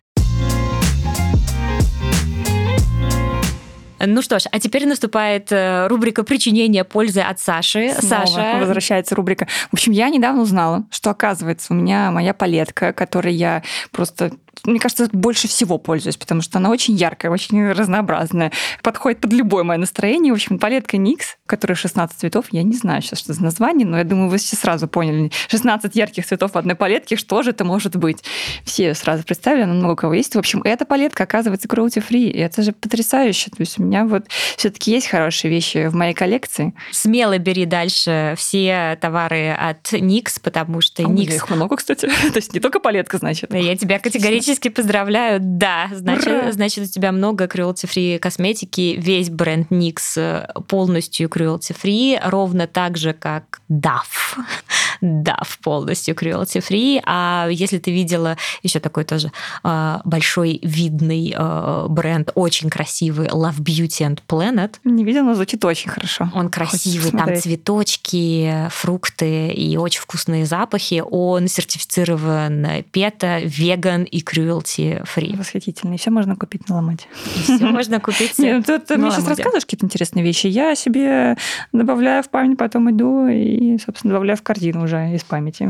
Ну 4.00 4.22
что 4.22 4.40
ж, 4.40 4.44
а 4.52 4.60
теперь 4.60 4.86
наступает 4.88 5.52
э, 5.52 5.88
рубрика 5.88 6.24
причинения 6.24 6.84
пользы 6.84 7.22
от 7.22 7.40
Саши. 7.40 7.94
Снова 8.00 8.26
Саша. 8.26 8.60
Возвращается 8.60 9.16
рубрика. 9.16 9.48
В 9.70 9.74
общем, 9.74 9.92
я 9.92 10.10
недавно 10.10 10.42
узнала, 10.42 10.86
что, 10.92 11.10
оказывается, 11.10 11.74
у 11.74 11.76
меня 11.76 12.12
моя 12.12 12.34
палетка, 12.34 12.94
которой 12.94 13.34
я 13.34 13.64
просто 13.92 14.32
мне 14.64 14.80
кажется, 14.80 15.08
больше 15.12 15.48
всего 15.48 15.78
пользуюсь, 15.78 16.18
потому 16.18 16.42
что 16.42 16.60
она 16.60 16.70
очень 16.70 16.96
яркая, 16.96 17.32
очень 17.32 17.72
разнообразная, 17.72 18.52
подходит 18.82 19.20
под 19.20 19.34
любое 19.34 19.64
мое 19.64 19.78
настроение. 19.78 20.34
В 20.34 20.36
общем, 20.36 20.60
палетка 20.60 20.98
NYX, 20.98 21.20
которая 21.46 21.76
16 21.76 22.18
цветов, 22.18 22.46
я 22.52 22.64
не 22.64 22.74
знаю 22.74 23.02
сейчас, 23.02 23.20
что 23.20 23.34
за 23.34 23.44
название, 23.44 23.88
но 23.88 23.98
я 23.98 24.04
думаю, 24.04 24.30
вы 24.30 24.38
все 24.38 24.56
сразу 24.56 24.88
поняли. 24.88 25.32
16 25.50 25.96
ярких 25.96 26.26
цветов 26.26 26.54
в 26.54 26.58
одной 26.58 26.76
палетке, 26.76 27.16
что 27.16 27.44
же 27.44 27.52
это 27.52 27.64
может 27.64 27.96
быть? 27.96 28.24
Все 28.64 28.94
сразу 28.94 29.24
представили, 29.24 29.64
она 29.64 29.74
много 29.74 29.94
у 29.94 29.96
кого 29.96 30.14
есть. 30.14 30.36
В 30.36 30.40
общем, 30.40 30.62
эта 30.64 30.86
палетка 30.86 31.24
оказывается 31.24 31.68
cruelty-free, 31.68 32.30
и 32.30 32.40
это 32.40 32.62
же 32.62 32.72
потрясающе. 32.72 33.50
То 33.52 33.58
есть 33.60 33.80
у 33.80 33.84
меня 33.84 34.06
вот 34.06 34.26
все 34.58 34.70
таки 34.70 34.92
есть 34.92 35.08
хорошие 35.08 35.52
вещи 35.52 35.88
в 35.88 35.96
моей 35.96 36.14
коллекции. 36.14 36.74
Смело 36.92 37.38
бери 37.38 37.66
дальше 37.66 38.36
все 38.38 38.98
товары 39.02 39.52
от 39.52 39.94
NYX, 39.94 40.40
потому 40.42 40.82
что 40.82 41.04
а 41.04 41.06
NYX... 41.06 41.36
их 41.36 41.50
много, 41.50 41.76
кстати. 41.76 42.06
То 42.34 42.38
есть 42.38 42.54
не 42.54 42.60
только 42.60 42.80
палетка, 42.80 43.18
значит. 43.18 43.54
Я 43.54 43.76
тебя 43.76 44.00
категорически 44.00 44.45
Категорически 44.46 44.70
поздравляю. 44.70 45.40
Да, 45.42 45.90
значит, 45.92 46.54
значит 46.54 46.88
у 46.88 46.88
тебя 46.88 47.12
много 47.12 47.46
cruelty-free 47.46 48.20
косметики. 48.20 48.96
Весь 49.00 49.32
бренд 49.32 49.72
NYX 49.72 49.96
э, 50.18 50.62
полностью 50.68 51.30
cruelty-free, 51.30 52.20
ровно 52.24 52.68
так 52.68 52.96
же, 52.96 53.14
как 53.14 53.62
DAF. 53.72 54.38
Dove 55.02 55.58
полностью 55.64 56.14
cruelty-free. 56.14 57.02
А 57.06 57.48
если 57.50 57.80
ты 57.80 57.92
видела 57.92 58.38
еще 58.62 58.80
такой 58.80 59.04
тоже 59.04 59.32
э, 59.64 59.98
большой 60.06 60.60
видный 60.62 61.34
э, 61.36 61.86
бренд, 61.90 62.30
очень 62.36 62.70
красивый, 62.70 63.28
Love 63.28 63.60
Beauty 63.60 64.08
and 64.08 64.20
Planet. 64.28 64.76
Не 64.84 65.04
видела, 65.04 65.24
но 65.24 65.34
звучит 65.34 65.66
очень 65.66 65.90
хорошо. 65.90 66.30
Он 66.36 66.50
красивый, 66.50 67.12
там 67.12 67.36
цветочки, 67.36 68.70
фрукты 68.70 69.50
и 69.50 69.76
очень 69.78 70.02
вкусные 70.02 70.46
запахи. 70.46 71.04
Он 71.10 71.48
сертифицирован 71.48 72.84
пета, 72.92 73.40
веган 73.44 74.04
и 74.04 74.22
cruelty-free. 74.36 75.38
Восхитительно. 75.38 75.94
И 75.94 75.98
все 75.98 76.12
можно 76.12 76.36
купить 76.36 76.68
на 76.70 76.76
ломать. 76.76 77.08
И 77.36 77.40
все 77.40 77.66
можно 77.66 78.00
купить 78.00 78.38
Нет, 78.40 78.66
ну, 78.68 78.80
ты 78.80 78.98
мне 78.98 79.12
сейчас 79.12 79.28
рассказываешь 79.28 79.66
какие-то 79.66 79.86
интересные 79.86 80.24
вещи. 80.24 80.48
Я 80.48 80.76
себе 80.76 81.38
добавляю 81.72 82.24
в 82.24 82.30
память, 82.30 82.58
потом 82.58 82.92
иду 82.92 83.28
и, 83.28 83.78
собственно, 83.78 84.14
добавляю 84.14 84.38
в 84.38 84.44
корзину 84.44 84.84
уже 84.84 85.14
из 85.14 85.24
памяти. 85.24 85.70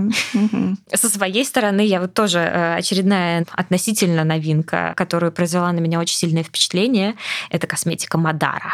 Со 0.93 1.10
своей 1.10 1.45
стороны, 1.45 1.86
я 1.86 2.01
вот 2.01 2.13
тоже 2.13 2.39
э, 2.39 2.75
очередная 2.75 3.45
относительно 3.51 4.23
новинка, 4.23 4.93
которую 4.95 5.32
произвела 5.32 5.71
на 5.71 5.80
меня 5.80 5.99
очень 5.99 6.15
сильное 6.15 6.43
впечатление, 6.43 7.15
это 7.49 7.67
косметика 7.67 8.17
Мадара. 8.17 8.73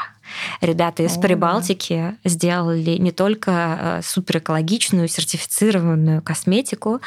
Ребята 0.62 1.04
из 1.04 1.18
О, 1.18 1.22
Прибалтики 1.22 2.16
да. 2.24 2.30
сделали 2.30 2.98
не 2.98 3.12
только 3.12 3.52
э, 3.52 4.02
суперэкологичную, 4.04 5.08
сертифицированную 5.08 6.22
косметику 6.22 7.02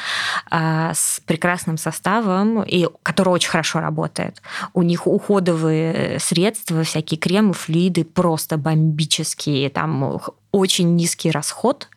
а 0.49 0.93
с 0.93 1.21
прекрасным 1.25 1.77
составом, 1.77 2.63
и 2.63 2.87
которая 3.03 3.35
очень 3.35 3.49
хорошо 3.49 3.79
работает. 3.79 4.41
У 4.73 4.81
них 4.81 5.07
уходовые 5.07 6.19
средства, 6.19 6.83
всякие 6.83 7.17
кремы, 7.17 7.53
флюиды 7.53 8.03
просто 8.03 8.57
бомбические. 8.57 9.69
Там 9.69 10.19
очень 10.55 10.95
низкий 10.95 11.31
расход 11.31 11.89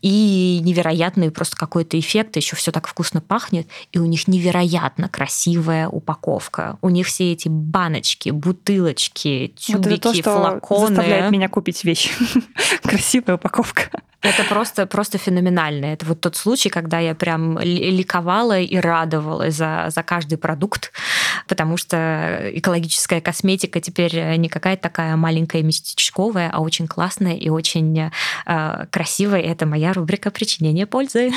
и 0.00 0.60
невероятный 0.62 1.32
просто 1.32 1.56
какой-то 1.56 1.98
эффект, 1.98 2.36
еще 2.36 2.54
все 2.54 2.70
так 2.70 2.86
вкусно 2.86 3.20
пахнет, 3.20 3.66
и 3.90 3.98
у 3.98 4.06
них 4.06 4.28
невероятно 4.28 5.08
красивая 5.08 5.88
упаковка. 5.88 6.78
У 6.82 6.88
них 6.88 7.08
все 7.08 7.32
эти 7.32 7.48
баночки, 7.48 8.30
бутылочки, 8.30 9.52
тюбики, 9.56 9.76
вот 9.76 9.86
это 9.86 10.00
то, 10.00 10.14
что 10.14 10.36
флаконы. 10.36 10.86
заставляет 10.86 11.32
меня 11.32 11.48
купить 11.48 11.82
вещи. 11.82 12.10
Красивая 12.82 13.34
упаковка. 13.34 13.90
Это 14.22 14.44
просто, 14.44 14.86
просто 14.86 15.18
феноменально. 15.18 15.86
Это 15.86 16.06
вот 16.06 16.20
тот 16.20 16.36
случай, 16.36 16.68
когда 16.68 16.98
я 16.98 17.14
прям 17.14 17.58
ликовала 17.58 18.58
и 18.58 18.76
радовалась 18.76 19.54
за, 19.54 19.86
за 19.88 20.02
каждый 20.02 20.38
продукт, 20.38 20.92
потому 21.46 21.76
что 21.76 22.50
экологическая 22.52 23.20
косметика 23.20 23.80
теперь 23.80 24.36
не 24.36 24.48
какая-то 24.48 24.82
такая 24.82 25.16
маленькая 25.16 25.62
местечковая, 25.62 26.50
а 26.52 26.60
очень 26.60 26.86
классная 26.86 27.34
и 27.34 27.48
очень 27.48 28.10
э, 28.46 28.86
красивая. 28.90 29.40
Это 29.40 29.66
моя 29.66 29.92
рубрика 29.92 30.30
«Причинение 30.30 30.86
пользы». 30.86 31.32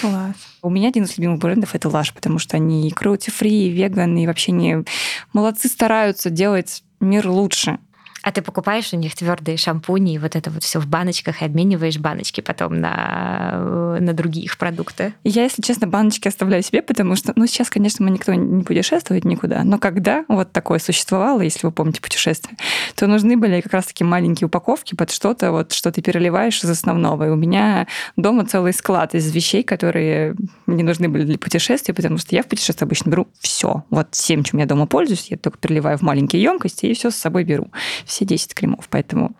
Класс. 0.00 0.34
У 0.62 0.70
меня 0.70 0.88
один 0.88 1.04
из 1.04 1.16
любимых 1.16 1.38
брендов 1.38 1.74
это 1.74 1.88
Lush, 1.88 2.12
потому 2.14 2.38
что 2.38 2.56
они 2.56 2.90
cruelty-free, 2.90 3.68
веган, 3.70 4.16
и 4.16 4.26
вообще 4.26 4.52
не 4.52 4.84
молодцы 5.32 5.68
стараются 5.68 6.30
делать 6.30 6.82
мир 7.00 7.28
лучше. 7.28 7.78
А 8.22 8.30
ты 8.30 8.40
покупаешь 8.40 8.92
у 8.92 8.96
них 8.96 9.16
твердые 9.16 9.56
шампуни 9.56 10.14
и 10.14 10.18
вот 10.18 10.36
это 10.36 10.50
вот 10.50 10.62
все 10.62 10.78
в 10.78 10.86
баночках 10.86 11.42
и 11.42 11.44
обмениваешь 11.44 11.98
баночки 11.98 12.40
потом 12.40 12.80
на, 12.80 13.98
на 13.98 14.12
другие 14.12 14.44
их 14.44 14.58
продукты? 14.58 15.12
Я, 15.24 15.42
если 15.42 15.60
честно, 15.60 15.88
баночки 15.88 16.28
оставляю 16.28 16.62
себе, 16.62 16.82
потому 16.82 17.16
что, 17.16 17.32
ну, 17.34 17.46
сейчас, 17.46 17.68
конечно, 17.68 18.04
мы 18.04 18.12
никто 18.12 18.32
не 18.32 18.62
путешествует 18.62 19.24
никуда, 19.24 19.64
но 19.64 19.78
когда 19.78 20.24
вот 20.28 20.52
такое 20.52 20.78
существовало, 20.78 21.40
если 21.40 21.66
вы 21.66 21.72
помните 21.72 22.00
путешествие, 22.00 22.56
то 22.94 23.08
нужны 23.08 23.36
были 23.36 23.60
как 23.60 23.72
раз-таки 23.72 24.04
маленькие 24.04 24.46
упаковки 24.46 24.94
под 24.94 25.10
что-то, 25.10 25.50
вот, 25.50 25.72
что 25.72 25.90
ты 25.90 26.00
переливаешь 26.00 26.62
из 26.62 26.70
основного. 26.70 27.26
И 27.26 27.30
у 27.30 27.36
меня 27.36 27.88
дома 28.16 28.46
целый 28.46 28.72
склад 28.72 29.16
из 29.16 29.32
вещей, 29.34 29.64
которые 29.64 30.36
мне 30.66 30.84
нужны 30.84 31.08
были 31.08 31.24
для 31.24 31.38
путешествия, 31.38 31.92
потому 31.92 32.18
что 32.18 32.36
я 32.36 32.44
в 32.44 32.46
путешествии 32.46 32.84
обычно 32.84 33.10
беру 33.10 33.26
все. 33.40 33.84
Вот 33.90 34.08
всем, 34.12 34.44
чем 34.44 34.60
я 34.60 34.66
дома 34.66 34.86
пользуюсь, 34.86 35.26
я 35.28 35.36
только 35.36 35.58
переливаю 35.58 35.98
в 35.98 36.02
маленькие 36.02 36.40
емкости 36.40 36.86
и 36.86 36.94
все 36.94 37.10
с 37.10 37.16
собой 37.16 37.42
беру 37.42 37.68
все 38.12 38.24
10 38.24 38.54
кремов. 38.54 38.88
Поэтому 38.90 39.34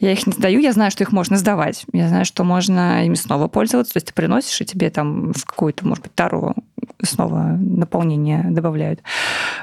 я 0.00 0.12
их 0.12 0.26
не 0.26 0.32
сдаю, 0.32 0.60
я 0.60 0.72
знаю, 0.72 0.90
что 0.90 1.04
их 1.04 1.12
можно 1.12 1.36
сдавать. 1.36 1.84
Я 1.92 2.08
знаю, 2.08 2.24
что 2.24 2.42
можно 2.44 3.04
ими 3.04 3.14
снова 3.14 3.48
пользоваться. 3.48 3.92
То 3.92 3.98
есть 3.98 4.08
ты 4.08 4.14
приносишь, 4.14 4.60
и 4.60 4.64
тебе 4.64 4.90
там 4.90 5.32
в 5.32 5.44
какую-то, 5.44 5.86
может 5.86 6.04
быть, 6.04 6.14
тару 6.14 6.54
снова 7.02 7.56
наполнение 7.58 8.44
добавляют. 8.50 9.00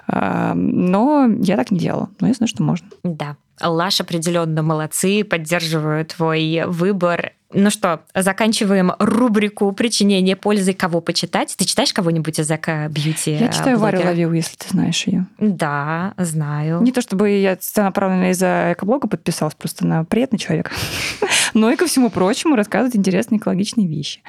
А, 0.07 0.53
но 0.55 1.27
я 1.41 1.57
так 1.57 1.71
не 1.71 1.79
делала. 1.79 2.09
Но 2.19 2.27
я 2.27 2.33
знаю, 2.33 2.47
что 2.47 2.63
можно. 2.63 2.87
Да. 3.03 3.37
Лаш 3.61 4.01
определенно 4.01 4.63
молодцы, 4.63 5.23
поддерживаю 5.23 6.05
твой 6.05 6.63
выбор. 6.65 7.31
Ну 7.53 7.69
что, 7.69 8.01
заканчиваем 8.13 8.91
рубрику 8.99 9.71
причинения 9.71 10.35
пользы. 10.35 10.73
Кого 10.73 10.99
почитать? 10.99 11.55
Ты 11.57 11.63
читаешь 11.63 11.93
кого-нибудь 11.93 12.37
из 12.37 12.51
Эко 12.51 12.87
Бьюти? 12.89 13.35
Я 13.35 13.47
читаю 13.47 13.77
Варю 13.77 13.99
Лавил, 14.03 14.33
если 14.33 14.57
ты 14.57 14.67
знаешь 14.69 15.07
ее. 15.07 15.25
Да, 15.39 16.13
знаю. 16.17 16.81
Не 16.81 16.91
то 16.91 17.01
чтобы 17.01 17.29
я 17.29 17.55
целенаправленно 17.55 18.31
из-за 18.31 18.73
экоблога 18.73 19.07
подписалась, 19.07 19.55
просто 19.55 19.85
она 19.85 20.03
приятный 20.03 20.39
человек. 20.39 20.71
Но 21.53 21.71
и 21.71 21.77
ко 21.77 21.85
всему 21.87 22.09
прочему 22.09 22.57
рассказывает 22.57 22.97
интересные 22.97 23.39
экологичные 23.39 23.87
вещи, 23.87 24.21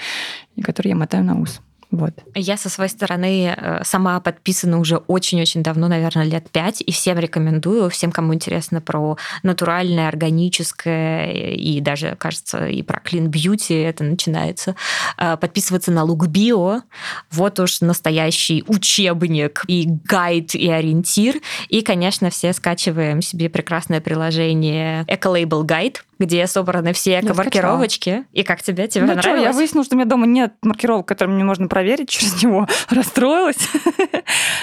которые 0.63 0.91
я 0.91 0.97
мотаю 0.97 1.25
на 1.25 1.41
ус. 1.41 1.61
Вот. 1.97 2.13
Я 2.35 2.59
со 2.59 2.69
своей 2.69 2.91
стороны 2.91 3.55
э, 3.57 3.83
сама 3.85 4.21
подписана 4.21 4.79
уже 4.79 4.99
очень-очень 4.99 5.63
давно, 5.63 5.89
наверное, 5.89 6.25
лет 6.25 6.51
пять, 6.51 6.83
и 6.83 6.93
всем 6.93 7.19
рекомендую, 7.19 7.89
всем, 7.89 8.13
кому 8.13 8.35
интересно 8.35 8.83
про 8.83 9.17
натуральное, 9.43 10.09
органическое, 10.09 11.33
и 11.55 11.81
даже, 11.81 12.15
кажется, 12.19 12.67
и 12.67 12.83
про 12.83 13.01
clean 13.03 13.29
beauty 13.29 13.83
это 13.83 14.05
начинается, 14.05 14.77
э, 15.17 15.39
подписываться 15.39 15.91
на 15.91 16.01
Look 16.01 16.29
Bio. 16.29 16.83
Вот 17.31 17.59
уж 17.61 17.81
настоящий 17.81 18.63
учебник 18.67 19.65
и 19.67 19.87
гайд, 19.87 20.55
и 20.55 20.69
ориентир. 20.69 21.37
И, 21.69 21.81
конечно, 21.81 22.29
все 22.29 22.53
скачиваем 22.53 23.23
себе 23.23 23.49
прекрасное 23.49 24.03
приложение 24.03 25.05
Ecolabel 25.05 25.65
Guide, 25.65 25.97
где 26.19 26.47
собраны 26.47 26.93
все 26.93 27.21
эко-маркировочки. 27.21 28.25
И 28.33 28.43
как 28.43 28.63
тебе? 28.63 28.89
Тебе 28.89 29.05
ну, 29.05 29.15
понравилось? 29.15 29.41
Что, 29.41 29.49
я 29.49 29.53
выяснила, 29.53 29.85
что 29.85 29.95
у 29.95 29.99
меня 29.99 30.09
дома 30.09 30.27
нет 30.27 30.55
маркировок, 30.63 31.07
которые 31.07 31.35
мне 31.35 31.45
можно 31.45 31.69
проверить 31.69 32.09
через 32.11 32.43
него. 32.43 32.67
Расстроилась. 32.91 33.69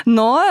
Но 0.06 0.42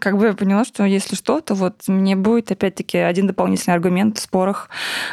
как 0.00 0.18
бы 0.18 0.26
я 0.26 0.32
поняла, 0.32 0.64
что 0.64 0.84
если 0.84 1.14
что, 1.14 1.40
то 1.40 1.54
вот 1.54 1.82
мне 1.86 2.16
будет 2.16 2.50
опять-таки 2.50 2.98
один 2.98 3.26
дополнительный 3.26 3.74
аргумент 3.74 4.18
в 4.18 4.22
спорах 4.22 4.68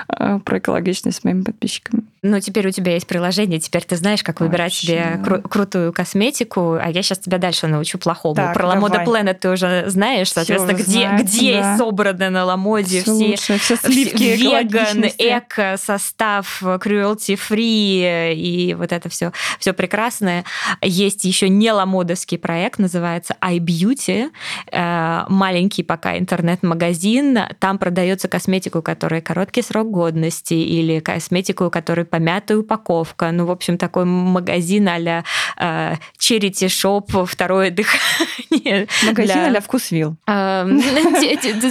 э, 0.08 0.40
про 0.44 0.58
экологичность 0.60 1.20
с 1.20 1.24
моими 1.24 1.42
подписчиками. 1.42 2.04
Ну, 2.26 2.40
теперь 2.40 2.66
у 2.66 2.72
тебя 2.72 2.94
есть 2.94 3.06
приложение, 3.06 3.60
теперь 3.60 3.84
ты 3.84 3.98
знаешь, 3.98 4.24
как 4.24 4.40
выбирать 4.40 4.72
Вообще. 4.72 4.88
себе 4.88 5.20
кру- 5.22 5.46
крутую 5.46 5.92
косметику, 5.92 6.76
а 6.82 6.90
я 6.90 7.04
сейчас 7.04 7.20
тебя 7.20 7.38
дальше 7.38 7.68
научу 7.68 7.98
плохому. 7.98 8.36
Так, 8.36 8.54
Про 8.54 8.68
Ламода 8.68 9.04
Planet 9.04 9.34
ты 9.34 9.50
уже 9.50 9.84
знаешь, 9.88 10.32
соответственно, 10.32 10.78
где, 10.78 11.02
знаете, 11.02 11.24
где 11.26 11.60
да. 11.60 11.78
собраны 11.78 12.30
на 12.30 12.46
Ламоде 12.46 13.02
все, 13.02 13.12
все, 13.12 13.12
лучше, 13.12 13.58
все 13.60 13.76
сливки 13.76 14.24
веган, 14.24 15.04
эко, 15.18 15.76
состав, 15.78 16.64
cruelty 16.64 17.38
free 17.38 18.34
и 18.34 18.74
вот 18.74 18.94
это 18.94 19.10
все, 19.10 19.34
все 19.60 19.74
прекрасное. 19.74 20.46
Есть 20.82 21.26
еще 21.26 21.50
не 21.50 21.74
ламодовский 21.74 22.38
проект, 22.38 22.80
называется 22.80 23.36
iBeauty, 23.42 24.32
э, 24.72 25.24
маленький 25.28 25.84
пока 25.84 26.18
интернет-магазин, 26.18 27.40
там 27.60 27.78
продается 27.78 28.30
косметику, 28.30 28.82
которая 28.82 29.20
короткий 29.20 29.62
срок 29.62 29.92
годности 29.92 30.54
или 30.54 31.02
косметику, 31.02 31.70
которая 31.70 32.06
помятая 32.14 32.60
упаковка. 32.60 33.32
Ну, 33.32 33.48
в 33.48 33.50
общем, 33.50 33.80
такой 33.80 34.06
магазин 34.06 34.88
а-ля 34.88 35.24
э, 35.58 35.96
Charity 36.20 36.68
Shop, 36.68 37.26
второе 37.26 37.72
дыхание. 37.72 38.88
Магазин 39.04 39.34
для... 39.34 39.48
а-ля 39.48 39.62
Вкусвилл. 39.62 40.16
Эм, 40.28 40.80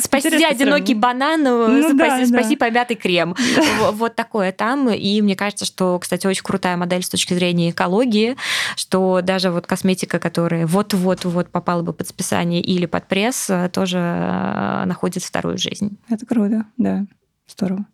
спаси 0.00 0.44
одинокий 0.44 0.94
банан, 0.94 1.44
ну 1.44 2.28
спаси 2.28 2.56
помятый 2.56 2.96
крем. 2.96 3.36
Вот 3.92 4.16
такое 4.16 4.50
там. 4.50 4.90
И 4.90 5.22
мне 5.22 5.36
кажется, 5.36 5.64
что, 5.64 6.00
кстати, 6.00 6.26
очень 6.26 6.42
крутая 6.42 6.76
модель 6.76 7.04
с 7.04 7.08
точки 7.08 7.34
зрения 7.34 7.70
экологии, 7.70 8.36
что 8.74 9.20
даже 9.22 9.52
вот 9.52 9.68
косметика, 9.68 10.18
которая 10.18 10.66
вот-вот-вот 10.66 11.50
попала 11.50 11.82
бы 11.82 11.92
под 11.92 12.08
списание 12.08 12.60
или 12.60 12.86
под 12.86 13.06
пресс, 13.06 13.48
тоже 13.70 13.98
э, 13.98 14.84
находит 14.86 15.22
вторую 15.22 15.56
жизнь. 15.56 15.98
Это 16.08 16.26
круто, 16.26 16.64
да. 16.78 17.06
Здорово. 17.46 17.86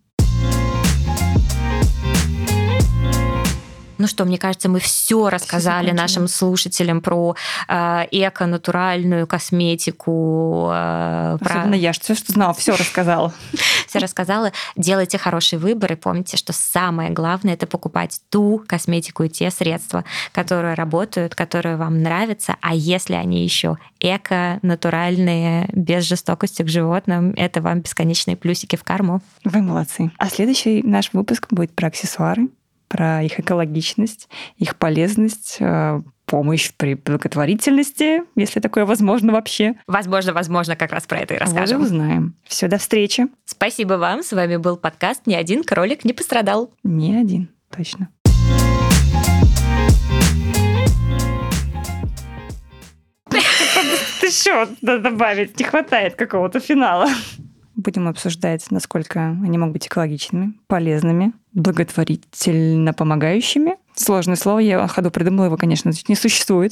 Ну 3.99 4.07
что, 4.07 4.23
мне 4.23 4.37
кажется, 4.37 4.69
мы 4.69 4.79
все 4.79 5.29
рассказали 5.29 5.91
нашим 5.99 6.27
слушателям 6.29 7.01
про 7.01 7.35
э, 7.67 8.05
эко-натуральную 8.11 9.27
косметику. 9.27 10.69
Э, 10.71 11.37
Особенно 11.39 11.67
про... 11.67 11.75
я, 11.75 11.91
все, 11.91 12.15
что 12.15 12.31
знала, 12.31 12.53
все 12.53 12.75
рассказала. 12.75 13.33
Все 13.87 13.97
рассказала. 13.97 14.51
Делайте 14.75 15.17
хороший 15.17 15.57
выбор 15.57 15.93
и 15.93 15.95
помните, 15.95 16.37
что 16.37 16.53
самое 16.53 17.09
главное 17.09 17.55
это 17.55 17.65
покупать 17.65 18.21
ту 18.29 18.63
косметику 18.67 19.23
и 19.23 19.29
те 19.29 19.49
средства, 19.49 20.05
которые 20.31 20.75
работают, 20.75 21.33
которые 21.33 21.75
вам 21.75 22.03
нравятся. 22.03 22.55
А 22.61 22.75
если 22.75 23.15
они 23.15 23.43
еще 23.43 23.77
эко, 23.99 24.59
натуральные, 24.61 25.69
без 25.73 26.03
жестокости 26.03 26.61
к 26.61 26.67
животным, 26.69 27.33
это 27.35 27.61
вам 27.61 27.81
бесконечные 27.81 28.37
плюсики 28.37 28.75
в 28.75 28.83
карму. 28.83 29.21
Вы 29.43 29.63
молодцы. 29.63 30.11
А 30.19 30.29
следующий 30.29 30.83
наш 30.83 31.11
выпуск 31.11 31.47
будет 31.49 31.73
про 31.73 31.87
аксессуары 31.87 32.49
про 32.89 33.23
их 33.23 33.39
экологичность, 33.39 34.27
их 34.57 34.75
полезность, 34.75 35.57
э, 35.61 36.01
помощь 36.25 36.71
при 36.75 36.95
благотворительности, 36.95 38.23
если 38.35 38.59
такое 38.59 38.85
возможно 38.85 39.31
вообще. 39.31 39.75
Возможно, 39.87 40.33
возможно, 40.33 40.75
как 40.75 40.91
раз 40.91 41.07
про 41.07 41.19
это 41.19 41.35
и 41.35 41.37
расскажем. 41.37 41.77
Вот 41.77 41.85
и 41.85 41.87
узнаем. 41.87 42.35
Все, 42.43 42.67
до 42.67 42.77
встречи. 42.77 43.27
Спасибо 43.45 43.93
вам. 43.93 44.23
С 44.23 44.33
вами 44.33 44.57
был 44.57 44.75
подкаст 44.75 45.25
«Ни 45.25 45.35
один 45.35 45.63
кролик 45.63 46.03
не 46.03 46.13
пострадал». 46.13 46.73
Ни 46.83 47.15
один, 47.15 47.49
точно. 47.75 48.09
Еще 54.21 54.67
надо 54.81 54.99
добавить, 54.99 55.57
не 55.59 55.65
хватает 55.65 56.15
какого-то 56.15 56.59
финала. 56.59 57.07
Будем 57.75 58.07
обсуждать, 58.07 58.69
насколько 58.71 59.37
они 59.43 59.57
могут 59.57 59.73
быть 59.73 59.87
экологичными, 59.87 60.53
полезными, 60.67 61.33
благотворительно 61.53 62.93
помогающими. 62.93 63.77
Сложное 63.95 64.35
слово, 64.35 64.59
я 64.59 64.79
на 64.81 64.87
ходу 64.87 65.11
придумала 65.11 65.45
его, 65.45 65.57
конечно, 65.57 65.91
не 66.07 66.15
существует. 66.15 66.67